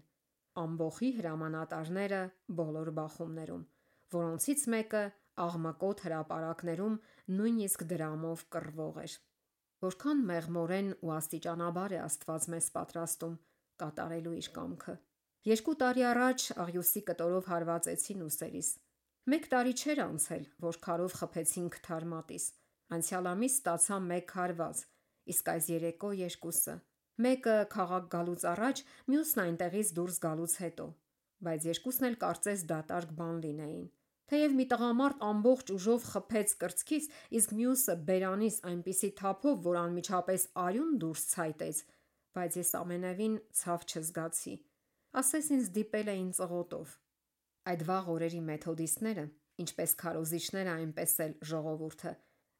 [0.58, 2.22] Ամբողի հրամանատարները
[2.60, 3.64] բոլոր բախումներում,
[4.18, 5.04] որոնցից մեկը
[5.48, 6.96] աղմկոտ հրաապարակներում
[7.38, 9.18] նույնիսկ դրամով կռվող էր։
[9.86, 13.36] Որքան մեղմորեն ու աստիճանաբար է Աստված մեզ պատրաստում
[13.84, 14.96] կատարելու իր կամքը։
[15.48, 18.70] Երկու տարի առաջ աղյուսի կտորով հարվածեցին ուսերիս։
[19.32, 22.48] Մեկ տարի չէր անցել, որ քարով խփեցինք թարմատիս։
[22.96, 24.84] Անցյալ ամիս ստացա մեկ հարված,
[25.34, 26.76] իսկ այս երեկո երկուսը։
[27.26, 28.82] Մեկը քաղաք գալուց առաջ,
[29.12, 30.88] մյուսն այնտեղից դուրս գալուց հետո։
[31.48, 33.84] Բայց երկուսն էլ կարծես դատարկ բան լինեին։
[34.28, 37.10] Թեև մի տղամարդ ամբողջ ուժով խփեց կրծքից,
[37.40, 41.84] իսկ մյուսը բերանից այնպիսի թափով, որ անմիջապես արյուն դուրս ցայտեց,
[42.38, 44.56] բայց ես ամենևին ցավ չզգացի
[45.18, 46.90] ասես ինձ դիպել էին ծղոտով։
[47.72, 49.24] Այդ վաղ օրերի մեթոդիստները,
[49.64, 52.12] ինչպես քարոզիչները, այնպես էլ ժողովուրդը,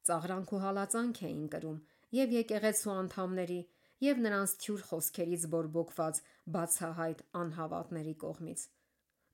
[0.08, 1.78] ծաղրանք ու հալածանք էին կրում
[2.18, 3.60] եւ եկեղեցու անդամների,
[4.08, 6.20] եւ նրանց թյուր խոսքերից բորբոքված
[6.54, 8.60] բացահայտ անհավատների կողմից։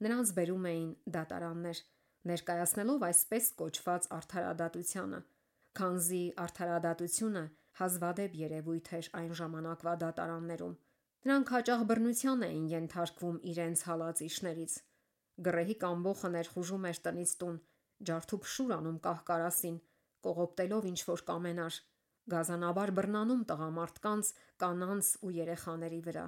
[0.04, 1.82] Նրանց բերում էին դատարաններ,
[2.30, 5.20] ներկայացնելով այսպես կոչված արդարադատությանը,
[5.78, 7.44] քանզի արդարադատությունը
[7.80, 10.74] հազվադեպ երևույթ էր այն ժամանակվա դատարաններում։
[11.24, 14.74] Նրանք հաճախ բռնության էին ենթարկվում իրենց հալածիչներից։
[15.44, 17.56] Գռեհիկ ամբոխը ներխուժում էր տնից տուն,
[18.10, 19.78] ջարդուփշուր անում կահկարասին,
[20.26, 21.78] կողոպտելով ինչ որ կամենար,
[22.34, 24.30] գազանաբար բռնանում տղամարդկանց,
[24.64, 26.26] կանանց ու երեխաների վրա։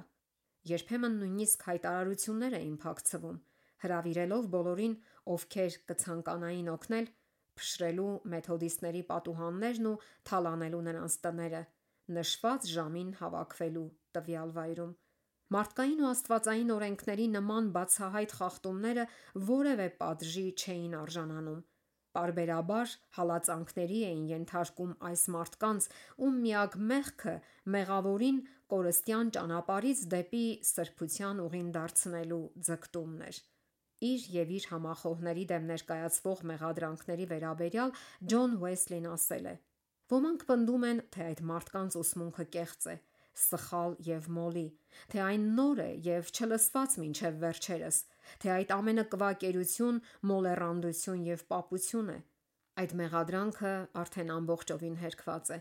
[0.71, 3.37] Երբեմն նույնիսկ հայտարարություններ էին փակցվում,
[3.83, 4.93] հրավիրելով բոլորին,
[5.37, 7.09] ովքեր կցանկանային օգնել,
[7.57, 9.97] փշրելու մեթոդիստների պատուհաններն ու
[10.29, 11.61] թալանելու նրանց տները,
[12.17, 13.87] նշված ժամին հավաքվելու
[14.17, 14.93] տվյալ վայրում։
[15.55, 19.05] Մարդկային ու աստվածային օրենքների նման բացահայտ խախտումները
[19.49, 21.61] որևէ պատժի չէին արժանանում։
[22.17, 25.87] Պարբերաբար հալածանքների էին ենթարկում այս մարդկանց,
[26.27, 27.35] ում միակ մեղքը
[27.75, 28.39] մեղավորին
[28.73, 33.41] կորստյան ճանապարհից դեպի սրբության ուղին դարձնելու ձգտումն էր։
[34.07, 37.93] Իր եւ իր համախոհների դեմ ներկայացվող մեղադրանքների վերաբերյալ
[38.33, 39.55] Ջոն Ուեսլին ասել է.
[40.13, 42.95] Ոմանք պնդում են, թե այդ մարդկանց ուսմունքը կեղծ է,
[43.37, 44.67] սխալ եւ մոլի,
[45.11, 47.97] թե այն նոր է եւ չլսված մինչեւ վերջերս,
[48.43, 49.99] թե այդ ամենը կվակերություն,
[50.31, 52.17] մոլեռանդություն եւ պապություն է։
[52.77, 55.59] Այդ մեղադրանքը արդեն ամբողջովին հերքված է,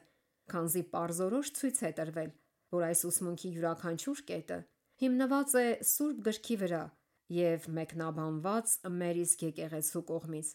[0.53, 2.33] քանզի պարզորոշ ցույց է տրվել,
[2.77, 4.59] որ այս ուսմունքի յուրաքանչյուր կետը
[4.97, 6.85] հիմնված է Սուրբ Գրքի վրա
[7.37, 10.53] եւ մեկնաբանված մեր իսկ եկեղեցու կողմից։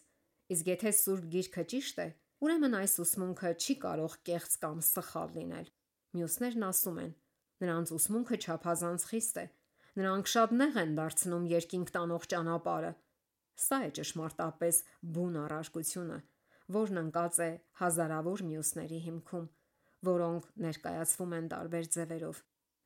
[0.54, 2.06] Իսկ եթե Սուրբ Գիրքը ճիշտ է,
[2.42, 5.68] ուրեմն այս ուսմունքը չի կարող կեղծ կամ սխալ լինել։
[6.18, 7.12] Մյուսներն ասում են.
[7.62, 9.44] նրանց ուսմունքը չափազանց խիստ է։
[9.98, 12.92] Նրանք շատ նեղ են դարձնում երկինք տանող ճանապարհը։
[13.62, 14.78] Սա է ճշմարտապես
[15.16, 16.16] բուն առարկությունը,
[16.76, 17.50] որն ընկած է
[17.82, 19.50] հազարավոր մյուսների հիմքում,
[20.08, 22.40] որոնք ներկայացվում են տարբեր ձևերով։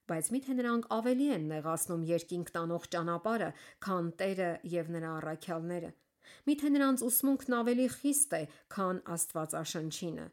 [0.06, 3.48] Բայց միթե նրանք ավելի են նեղացնում երկինք տանող ճանապարհը,
[3.86, 5.90] քան Տերը եւ նրա առաքյալները։
[6.46, 8.42] Միթե նրանց ուսմունքն ավելի խիստ է,
[8.74, 10.26] քան Աստվածաշնչինը։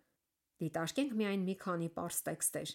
[0.64, 2.74] Դիտարկենք միայն մի քանի པարս տեքստեր։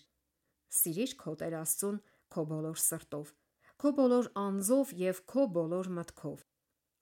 [0.78, 2.01] Սիրիր քո Տեր Աստծուն
[2.34, 3.30] քո բոլոր սրտով,
[3.79, 6.45] քո բոլոր անձով եւ քո բոլոր մտքով։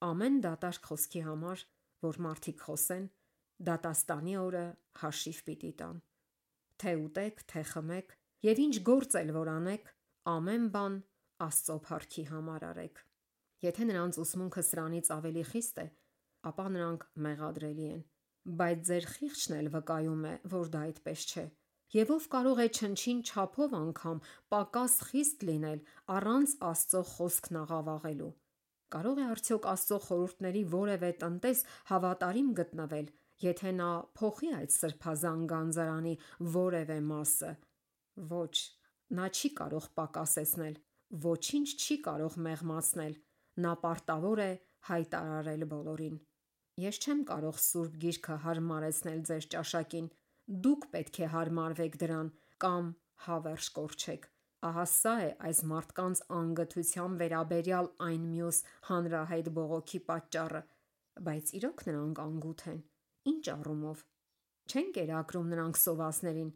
[0.07, 1.63] Ամեն դատարկ խոսքի համար,
[2.05, 3.07] որ մարդիկ խոսեն,
[3.69, 4.65] դատաստանի օրը
[5.03, 6.01] հաշիվ պիտի տան։
[6.77, 8.17] Թե ուտեք, թե խմեք,
[8.47, 9.93] եւ ինչ գործ էլ որ անեք,
[10.37, 10.99] ամեն բան
[11.47, 13.01] Աստծո փառքի համար արեք։
[13.65, 15.87] Եթե նրանց ուսմունքը սրանից ավելի խիստ է,
[16.49, 18.03] ապա նրանք մեղադրելի են։
[18.61, 21.45] Բայց ձեր խիղճն էլ վկայում է, որ դա այդպես չէ։
[21.95, 24.23] Եվ ով կարող է չնչին չափով անգամ
[24.53, 25.83] պակաս խիստ լինել
[26.17, 28.33] առանց Աստծո խոսքն աղավաղելու։
[28.97, 33.07] Կարող է արդյոք Աստծո խորհուրդների որևէ տնտես հավատարիմ գտնվել,
[33.47, 36.15] եթե նա փոխի այդ սրբազան գանձարանի
[36.57, 37.55] որևէ մասը։
[38.35, 38.57] Ոչ,
[39.19, 40.77] նա չի կարող պակասեցնել,
[41.27, 43.19] ոչինչ չի կարող մեղմացնել։
[43.67, 44.53] Նա պարտավոր է
[44.91, 46.17] հայտարարել բոլորին։
[46.83, 50.09] Ես չեմ կարող Սուրբ Գիրքը հարմարեցնել ձեր ճաշակին,
[50.47, 52.29] դուք պետք է հարմարվեք դրան
[52.63, 52.91] կամ
[53.27, 54.27] հավերժ կորչեք։
[54.67, 60.63] Ահա սա է այս մարդկանց անգթության վերաբերյալ այն մյուս հանրահայտ բողոքի պատճառը։
[61.27, 62.79] Բայց իրոք նրանք անգութ են։
[63.33, 64.05] Ինչ առումով։
[64.67, 66.53] Չեն կերակրում նրանք սովածներին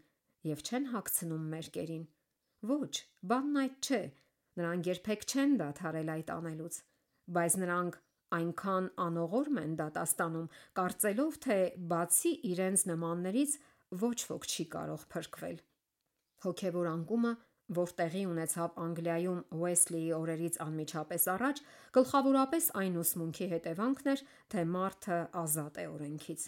[0.50, 2.04] եւ չեն հագցնում մերկերին։
[2.70, 2.94] Ոչ,
[3.30, 4.00] բանն այդ չէ։
[4.60, 6.78] Նրանք երբեք չեն դադարել այդ անելուց,
[7.36, 7.98] բայց նրանք
[8.30, 11.58] այնքան անողորմ են դատաստանում, կարծելով, թե
[11.90, 13.54] բացի իրենց նմաններից
[13.90, 15.56] ոչ ոք չի կարող փրկվել։
[16.44, 17.32] Հոգևոր անկումը,
[17.70, 21.60] որ տեղի ունեցավ Անգլիայում Ուեսլիի օրերից անմիջապես առաջ,
[21.96, 26.46] գլխավորապես այն ուսմունքի հետևանքն էր, թե մարդը ազատ է օրենքից։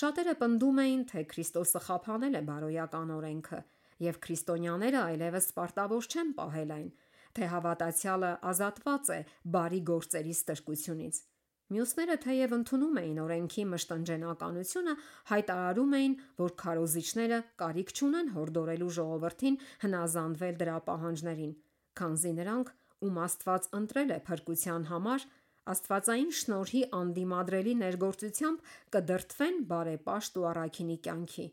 [0.00, 3.60] Շատերը պնդում էին, թե Քրիստոսը խափանել է բարոյական օրենքը,
[4.06, 6.90] եւ քրիստոնյաները այլևս պարտավոր չեն պահել այն,
[7.36, 9.20] թե հավատացյալը ազատված է
[9.56, 11.22] բարի գործերի ստրկությունից։
[11.66, 14.92] Մյուսները թեև ընդունում էին օրենքի մշտնջենականությունը,
[15.30, 21.56] հայտարարում էին, որ քարոզիչները կարիք չունեն հորդորելու ժողովրդին հնազանդվել դրա պահանջներին,
[21.98, 22.70] քանզի նրանք,
[23.06, 25.26] ում Աստված ընտրել է փրկության համար,
[25.66, 31.46] Աստվածային շնորհի անդիմադրելի ներգործությամբ կդրթվեն բարեպաշտ ու առաքինի կյանքի,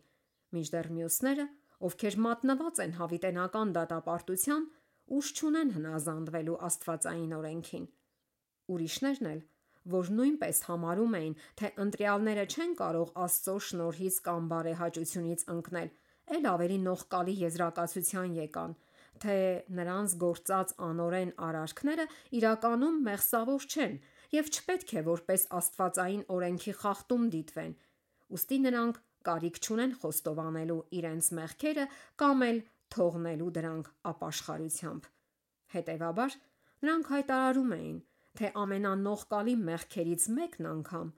[0.53, 1.47] մինչդեռ մյուսները,
[1.89, 4.69] ովքեր մատնված են հավիտենական դատապարտության,
[5.17, 7.89] ուժ չունեն հնազանդվելու Աստվածային օրենքին։
[8.73, 9.41] Ուրիշներն էլ,
[9.91, 15.89] որ նույնպես համարում էին, թե ընտրյալները չեն կարող Աստծո շնորհից կամ բարեհաճությունից ընկնել,
[16.37, 18.75] ել ավելի նողկալի եզրակացության եկան,
[19.23, 19.37] թե
[19.79, 22.05] նրանց գործած անօրեն արարքները
[22.39, 23.97] իրականում մեղսավոր չեն
[24.33, 27.73] եւ չպետք է որպես աստվածային օրենքի խախտում դիտվեն։
[28.33, 31.85] Ոստի նրանք կարիք չունեն խոստովանելու իրենց մեղքերը
[32.23, 32.63] կամ էլ
[32.93, 35.05] թողնելու դրանք ապաշխարությամբ։
[35.73, 36.35] Հետևաբար,
[36.83, 37.99] նրանք հայտարարում էին,
[38.39, 41.09] թե ամենանողկալի մեղքերից մեկն անգամ,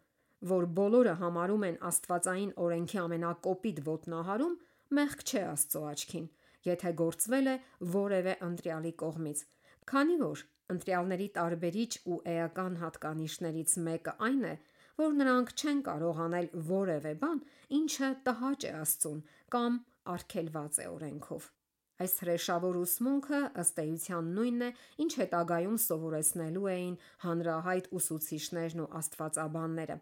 [0.52, 4.58] որ բոլորը համարում են Աստվածային օրենքի ամենակոպիտ ոտնահարում,
[5.00, 6.28] մեղք չէ Աստծո աչքին,
[6.70, 7.56] եթե գործվել է
[7.96, 9.44] որևէ ընտրյալի կողմից,
[9.92, 10.46] քանի որ
[10.76, 14.56] ընտրյալների տարբերիչ ու էական հատկանիշներից մեկը այն է,
[15.02, 17.44] որ նրանք չեն կարող անել որևէ բան,
[17.80, 19.22] ինչը տհաճ է Աստծուն
[19.56, 19.80] կամ
[20.16, 21.55] արգելված է օրենքով։
[22.04, 24.70] Այս հրեշավոր ուսմունքը ըստ էության նույնն է,
[25.04, 29.96] ինչ հետագայում սովորեցնելու էին հանրահայտ ուսուցիչներն ու աստվածաբանները,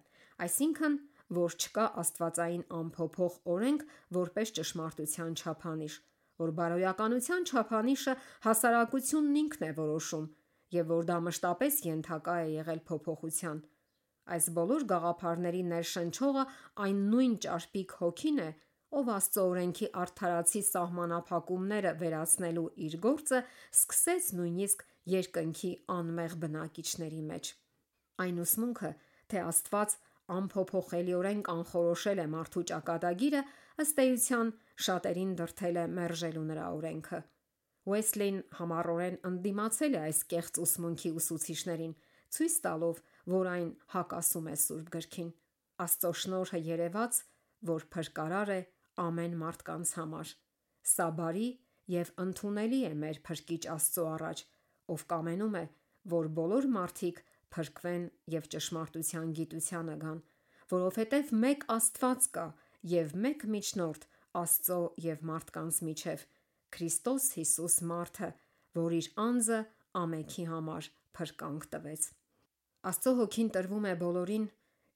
[0.46, 0.96] այսինքն,
[1.38, 3.86] որ չկա աստվածային անփոփոխ օրենք
[4.18, 6.00] որպես ճշմարտության չափանիշ,
[6.42, 8.18] որ բարոյականության չափանիշը
[8.48, 10.26] հասարակությունն ինքն է որոշում
[10.74, 13.62] եւ որ դա մշտապես ենթակա է եղել փոփոխության։
[14.34, 16.44] Այս բոլոր գաղափարների ներշնչողը
[16.84, 18.50] այն նույն ճարպիկ հոգին է,
[18.94, 23.40] ով Աստծո օրենքի արդարացի սահմանափակումները վերացնելու իր գործը
[23.74, 24.84] սկսեց նույնիսկ
[25.14, 27.50] երկնքի անմեղ բնակիչների մեջ։
[28.24, 28.92] Այն ուսմունքը,
[29.34, 29.96] թե Աստված
[30.34, 33.42] անփոփոխելիորեն կանխորոշել է մարդու ճակատագիրը,
[33.84, 34.52] ըստ էության
[34.88, 37.20] շատերին դրթել է մերժելու նրա օրենքը։
[37.84, 41.96] Ուեսլին համառորեն ընդդիմացել է այս կեղծ ուսմունքի ուսուցիչներին,
[42.34, 43.02] ցույց տալով,
[43.34, 45.34] որ այն հակասում է Սուրբ Գրքին։
[45.84, 47.20] Աստծո շնորհը երևաց,
[47.74, 48.62] որ փրկարար է
[49.04, 50.34] ամեն մարդկանց համար։
[50.94, 51.48] Սա բարի
[51.94, 54.44] եւ ընդունելի է մեր Փրկիչ Աստծո առաջ,
[54.94, 55.66] ով կամենում է,
[56.14, 57.22] որ բոլոր մարդիկ
[57.54, 60.20] փրկվեն եւ ճշմարտության գիտությանը գան,
[60.74, 62.46] որովհետեւ մեկ Աստված կա
[62.94, 64.08] եւ մեկ միջնորդ
[64.44, 66.26] Աստծո եւ մարդկանց միջեւ՝
[66.74, 68.30] Քրիստոս Հիսուս մարդը,
[68.74, 69.60] որ իր անձը
[70.04, 72.08] ամենքի համար փրկանք տվեց։
[72.90, 74.48] Աստծո հոգին տրվում է բոլորին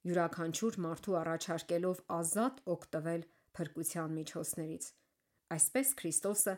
[0.07, 3.27] յուրաքանչյուր մարդու առաջարկելով ազատ օգտվել
[3.57, 4.87] փրկության միջոցներից։
[5.57, 6.55] Այսպես Քրիստոսը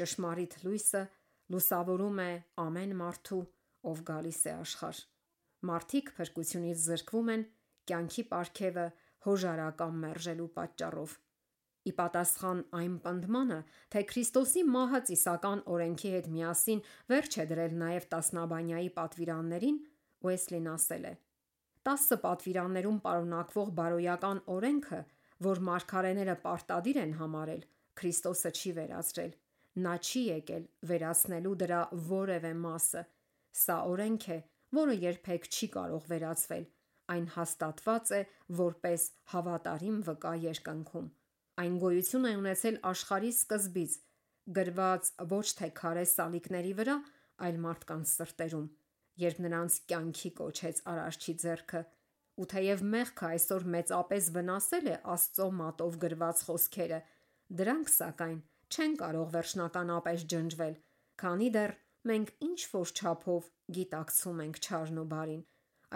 [0.00, 1.02] ճշմարիտ լույսը
[1.54, 2.30] լուսավորում է
[2.62, 3.42] ամեն մարդու,
[3.90, 5.02] ով գալիս է աշխարհ։
[5.70, 7.44] Մարդիկ փրկությունից զրկվում են
[7.90, 8.86] կյանքի պարգևը
[9.26, 11.14] հոժարական մերժելու պատճառով։
[11.86, 13.58] Ի պատասխան այն պնդմանը,
[13.94, 16.80] թե Քրիստոսի մահը ծիսական օրենքի հետ միասին
[17.12, 19.78] վերջ է դրել նաև տասնաբանյայի պատվիրաններին,
[20.26, 21.14] Ուեսլին ասել է.
[21.86, 25.00] Տասը պատվիրաններում պարունակվող բարոյական օրենքը,
[25.44, 27.64] որ մարգարեները պարտադիր են համարել,
[27.96, 29.34] Քրիստոսը չի վերացրել։
[29.86, 33.02] Նա չի եկել վերացնելու դրա որևէ մասը։
[33.60, 34.38] Սա օրենք է,
[34.78, 36.64] որը երբեք չի կարող վերացվել։
[37.14, 38.20] Այն հաստատված է
[38.60, 41.06] որպես հավատարիմ վկա երկնքում։
[41.62, 43.92] Այն գոյություն է ունեցել աշխարհի սկզբից,
[44.56, 46.96] գրված ոչ թե քարե սալիկների վրա,
[47.46, 48.66] այլ մարդկանց սրտերում,
[49.22, 51.80] երբ նրանց կյանքի կոչեց Արարչի ձեռքը։
[52.36, 56.98] Ու թեև մեղքը այսօր մեծապես վնասել է Աստծո մատով գրված խոսքերը,
[57.60, 58.38] դրանք սակայն
[58.76, 60.74] չեն կարող վերջնականապես ջնջվել,
[61.22, 61.76] քանի դեռ
[62.10, 65.44] մենք ինչ որ չափով գիտակցում ենք չարն ու բարին։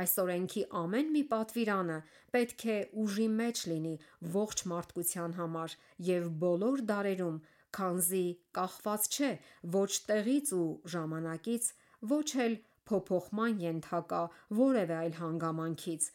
[0.01, 1.99] Այս օրենքի ամեն մի պատվիրանը
[2.35, 3.95] պետք է ուժի մեջ լինի
[4.37, 5.77] ողջ մարդկության համար
[6.09, 7.39] եւ բոլոր դարերում,
[7.79, 8.25] քանզի
[8.59, 9.31] կախված չէ
[9.77, 11.69] ոչ տեղից ու ժամանակից,
[12.15, 12.57] ոչ էլ
[12.91, 14.23] փոփոխման ենթակա
[14.61, 16.07] որևէ այլ հանգամանքից,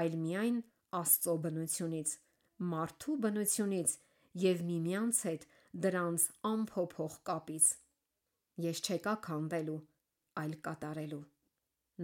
[0.00, 0.58] այլ միայն
[0.92, 2.10] Աստծո բնությունից,
[2.72, 3.94] մարդու բնությունից
[4.42, 5.46] եւ միմյանց հետ
[5.84, 7.68] դրանց անփոփոխ կապից։
[8.64, 9.78] Ես չեկա քանդելու,
[10.42, 11.22] այլ կատարելու։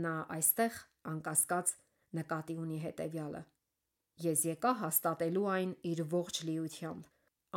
[0.05, 0.81] Նա այստեղ
[1.13, 1.75] անկասկած
[2.19, 3.45] նկատի ունի հետևյալը.
[4.25, 7.09] Ես եկա հաստատելու այն իր ողջ լիությամբ,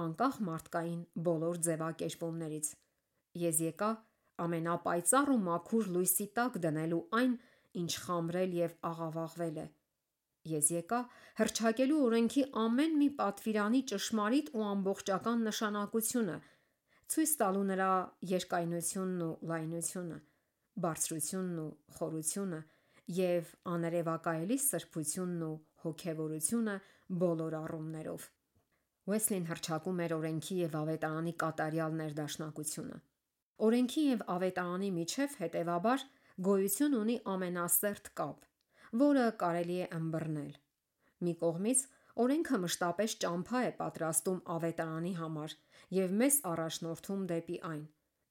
[0.04, 2.72] անկախ մարդկային բոլոր ձևակերպումներից։
[3.42, 3.92] Ես եկա
[4.46, 7.38] ամենապայծառ ու մաքուր լույսի տակ դնելու այն,
[7.82, 9.66] ինչ խամրել եւ աղավաղվել է։
[10.50, 11.00] Ես եկա
[11.38, 16.38] հրճակելու օրենքի ամեն մի պատվիրանի ճշմարիտ ու ամբողջական նշանակությունը,
[17.14, 17.90] ցույց տալու նրա
[18.32, 20.18] երկայնությունն ու լայնությունը,
[20.86, 22.62] բարձրությունն ու խորությունը
[23.22, 25.54] եւ աներևակայելի սրբությունն ու
[25.86, 26.76] հոգեվորությունը
[27.22, 28.28] բոլոր առումներով։
[29.12, 32.98] Ուեսլին հրճակում էր օրենքի եւ ավետարանի կատարյալ ներդաշնակությունը։
[33.68, 36.06] Օրենքի եւ ավետարանի միջև հետևաբար
[36.48, 38.40] գոյություն ունի ամենասերտ կապ,
[39.00, 40.52] որը կարելի է ըմբռնել։
[41.26, 41.82] Մի կողմից
[42.22, 45.56] օրենքը մշտապես ճամփա է պատրաստում ավետարանի համար
[45.98, 47.84] եւ մեզ առաջնորդում դեպի այն։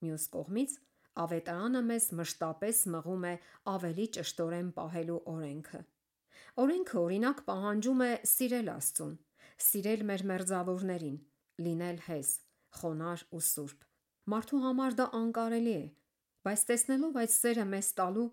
[0.04, 0.76] Մյուս կողմից
[1.24, 3.34] ավետարանը մեզ մշտապես մղում է
[3.72, 5.80] ավելի ճշտորեն պահելու օրենքը։
[6.61, 9.12] Օրենքը օրինակ պահանջում է սիրել Աստծուն,
[9.70, 11.18] սիրել մեր մերձավորներին,
[11.66, 12.30] լինել հեզ,
[12.80, 13.86] խոնար ու սուրբ։
[14.30, 15.84] Մարդու համար դա անկարելի է,
[16.46, 18.26] բայց տեսնելով այդ սերը մեզ տալու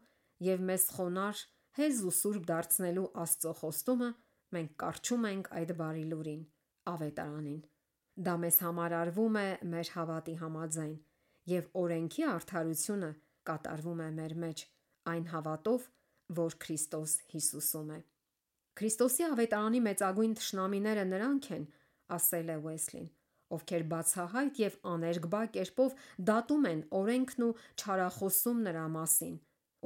[0.47, 1.43] եւ մեզ խոնար,
[1.77, 4.07] հեզ ու սուրբ դարձնելու Աստծո խոստումը
[4.55, 6.39] մենք կարճում ենք այդ բարի լուրին՝
[6.91, 7.59] ավետարանին։
[8.27, 10.95] Դա մեզ համար արվում է մեր հավատի համաձայն,
[11.51, 13.09] եւ օրենքի արդարությունը
[13.49, 14.63] կատարվում է մեր մեջ
[15.13, 15.85] այն հավատով,
[16.39, 17.99] որ Քրիստոս Հիսուսում է։
[18.77, 21.67] Քրիստոսի ավետարանի մեծագույն թշնամիները նրանք են,
[22.17, 23.07] ասել է Ուեսլին,
[23.57, 25.95] ովքեր բացահայտ եւ աներկբա կերպով
[26.29, 29.37] դատում են օրենքն ու չարախոսում նրա մասին,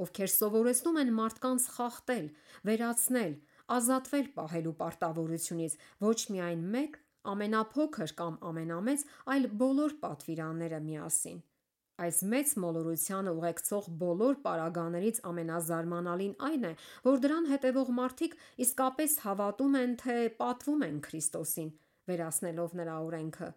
[0.02, 2.26] ովքեր սովորեցնում են մարդկանց խախտել,
[2.68, 3.32] վերացնել,
[3.76, 5.78] ազատվել պահելու պարտավորությունից
[6.08, 7.00] ոչ միայն մեկ
[7.32, 11.40] ամենափոքր կամ ամենամեծ, այլ բոլոր պատվիրանները միասին։
[12.02, 16.72] Այս մեծ մոլորությանը ուղեկցող բոլոր պարագաներից ամենազարմանալին այն է,
[17.04, 21.70] որ դրան հետևող մարդիկ իսկապես հավատում են, թե պատվում են Քրիստոսին,
[22.10, 23.50] վերացնելով նրա օրենքը,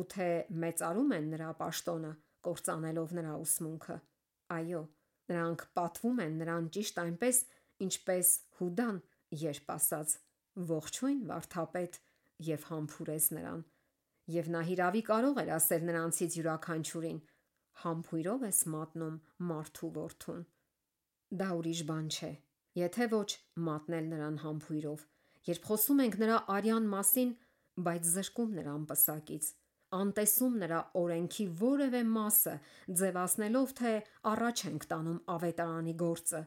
[0.00, 0.30] ու թե
[0.66, 2.12] մեծարում են նրա պաշտոնը,
[2.48, 3.98] կործանելով նրա ուսմունքը։
[4.56, 4.82] Այո,
[5.30, 7.38] նրանք պատվում են նրան ճիշտ այնպես,
[7.86, 8.98] ինչպես Հուդան,
[9.46, 10.18] երբ ասաց.
[10.56, 11.98] «Ողջույն, վարդապետ»,
[12.50, 13.64] եւ համբուրեց նրան։
[14.36, 17.18] Եվ նա հիրավի կարող էր ասել նրանցից յուրաքանչյուրին.
[17.82, 19.16] «Համբույրով ես մատնում
[19.50, 20.40] մարդու որդուն»։
[21.40, 22.32] Դա ուրիշ բան չէ,
[22.80, 23.28] եթե ոչ
[23.68, 25.04] մատնել նրան համբույրով,
[25.50, 27.30] երբ խոսում ենք նրա արյան մասին,
[27.86, 29.48] բայց զրկում նրան պսակից,
[29.96, 32.54] անտեսում նրա օրենքի որևէ մասը,
[33.00, 33.92] ձևացնելով, թե
[34.32, 36.40] առաջ ենք տանում ավետարանի գործը,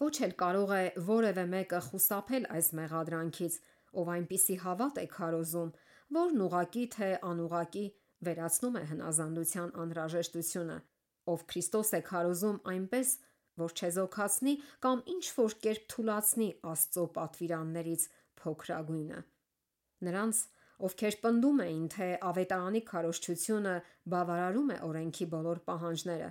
[0.00, 3.54] ոչ էլ կարող է որևէ մեկը խուսափել այս մեղադրանքից,
[4.00, 5.72] ով այնպիսի հավատ է քարոզում,
[6.20, 7.86] որն ուղղակի թե անուղղակի
[8.26, 10.78] վերացնում է հնազանդության անհրաժեշտությունը,
[11.30, 13.12] ով Քրիստոս է քարոզում այնպես,
[13.60, 18.06] որ չեզոքացնի կամ ինչ որ կերպ թուլացնի Աստծո պատվիրաններից
[18.40, 19.20] փոքրագույնը։
[20.06, 20.42] Նրանց,
[20.88, 23.74] ովքեր պնդում էին, թե ավետարանի քարոզչությունը
[24.14, 26.30] բավարարում է օրենքի բոլոր պահանջները,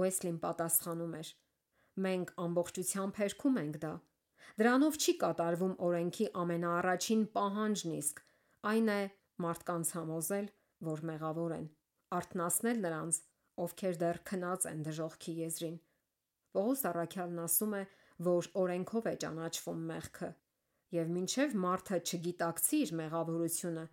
[0.00, 1.30] Ուեսլին պատասխանում էր.
[2.04, 3.92] Մենք ամբողջությամբ հերքում ենք դա։
[4.60, 8.22] Դրանով չի կատարվում օրենքի ամենաառաջին պահանջն իսկ,
[8.70, 9.00] այն է
[9.44, 10.46] մարդկանց համոզել,
[10.90, 11.66] որ մեղավոր են,
[12.20, 13.20] արթնացնել նրանց,
[13.64, 15.76] ովքեր դեռ քնած են դժոխքի եզրին։
[16.56, 17.82] Պողոս առաքյալն ասում է,
[18.30, 20.30] որ օրենքով է ճանաչվում մեղքը,
[20.94, 23.84] եւ մինչեւ մարդը չգիտակցի իր մեղավորությունը,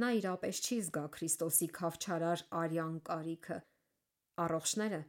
[0.00, 3.58] նա իրապես չի զգա Քրիստոսի քավչարար արյան կարիքը։
[4.44, 5.00] Առողջները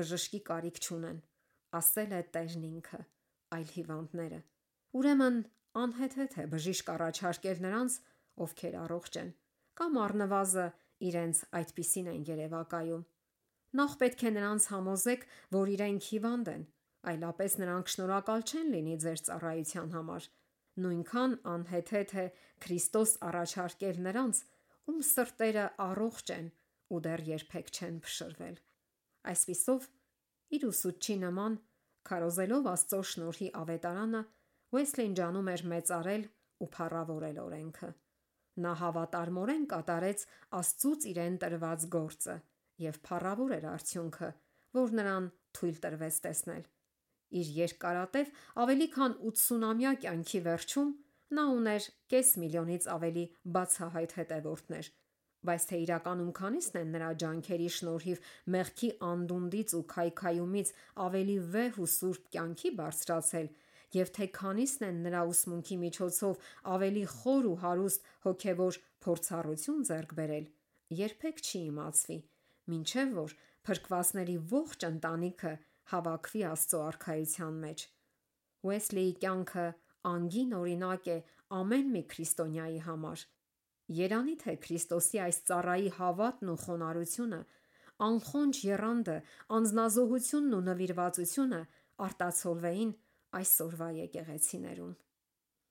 [0.00, 1.18] բժշկի կարիք չունեն,
[1.80, 3.00] ասել է Տերն ինքը,
[3.56, 4.40] այլ հիվանդները։
[5.00, 5.38] Ուրեմն
[5.82, 7.98] անհեթեթ է բժիշկ առաջարկել նրանց,
[8.46, 9.30] ովքեր առողջ են,
[9.80, 10.72] կամ առնվազն
[11.10, 13.04] իրենց այդպիսին են երևակայում։
[13.76, 15.26] Նախ պետք է նրանց համոզեք,
[15.56, 16.62] որ իրենք հիվանդ են,
[17.12, 20.28] այլապես նրանք շնորհակալ չեն լինի ձեր ծառայության համար։
[20.84, 22.24] Նույնքան անհեթեթ է
[22.64, 24.40] Քրիստոս առաջարկել նրանց,
[24.92, 26.48] ում սրտերը առողջ են
[26.92, 28.56] ու դեռ երբեք չեն փշրվել։
[29.32, 29.86] Այսպիսով,
[30.56, 31.56] իր ուսուցչի նման,
[32.06, 34.22] քարոզելով Աստծո շնորհի ավետարանը,
[34.76, 36.24] Ուեսլին ջանում էր մեծարել
[36.62, 37.90] ու փառավորել օրենքը։
[38.64, 40.24] Նա հավատարմորեն կատարեց
[40.58, 42.36] Աստծուց իրեն տրված գործը
[42.84, 44.30] եւ փառավոր էր արդյունքը,
[44.78, 46.64] որ նրան թույլ տրվեց տեսնել։
[47.34, 48.30] Իր երկարատև
[48.62, 50.92] ավելի քան 80-ամյա կյանքի վերջում
[51.36, 53.24] նա ուներ կես միլիոնից ավելի
[53.56, 54.90] բացահայտ հետևորդներ,
[55.46, 60.72] բայց թե իրականում քանիսն են նրա ջանքերի շնորհիվ մեղքի անդունդից ու քայքայումից
[61.06, 63.50] ավելի վեհ ու սուրբ կյանքի բարձրացել,
[63.96, 66.46] եւ թե քանիսն են նրա ուսմունքի միջոցով
[66.76, 70.46] ավելի խոր ու հարուստ հոգեվոր փորձառություն ձեռք բերել,
[71.02, 72.18] երբեք չի իմացվի,
[72.70, 75.52] մինչև որ փրկվածների ողջ ընտանիքը
[75.92, 77.86] հավաքվի Աստծո արքայության մեջ։
[78.66, 79.66] Ուեսլիի կյանքը
[80.10, 81.16] անգին օրինակ է
[81.60, 83.24] ամեն մի քրիստոնյայի համար։
[83.96, 87.40] Երանի թե Քրիստոսի այս ծառայի հավատն ու խոնարհությունը,
[88.06, 89.16] անխոնջ եռանդը,
[89.58, 91.60] անznազողությունն ու նվիրվածությունը
[92.06, 92.94] արտացոլվեին
[93.40, 94.94] այսօրվա եկեղեցիներում։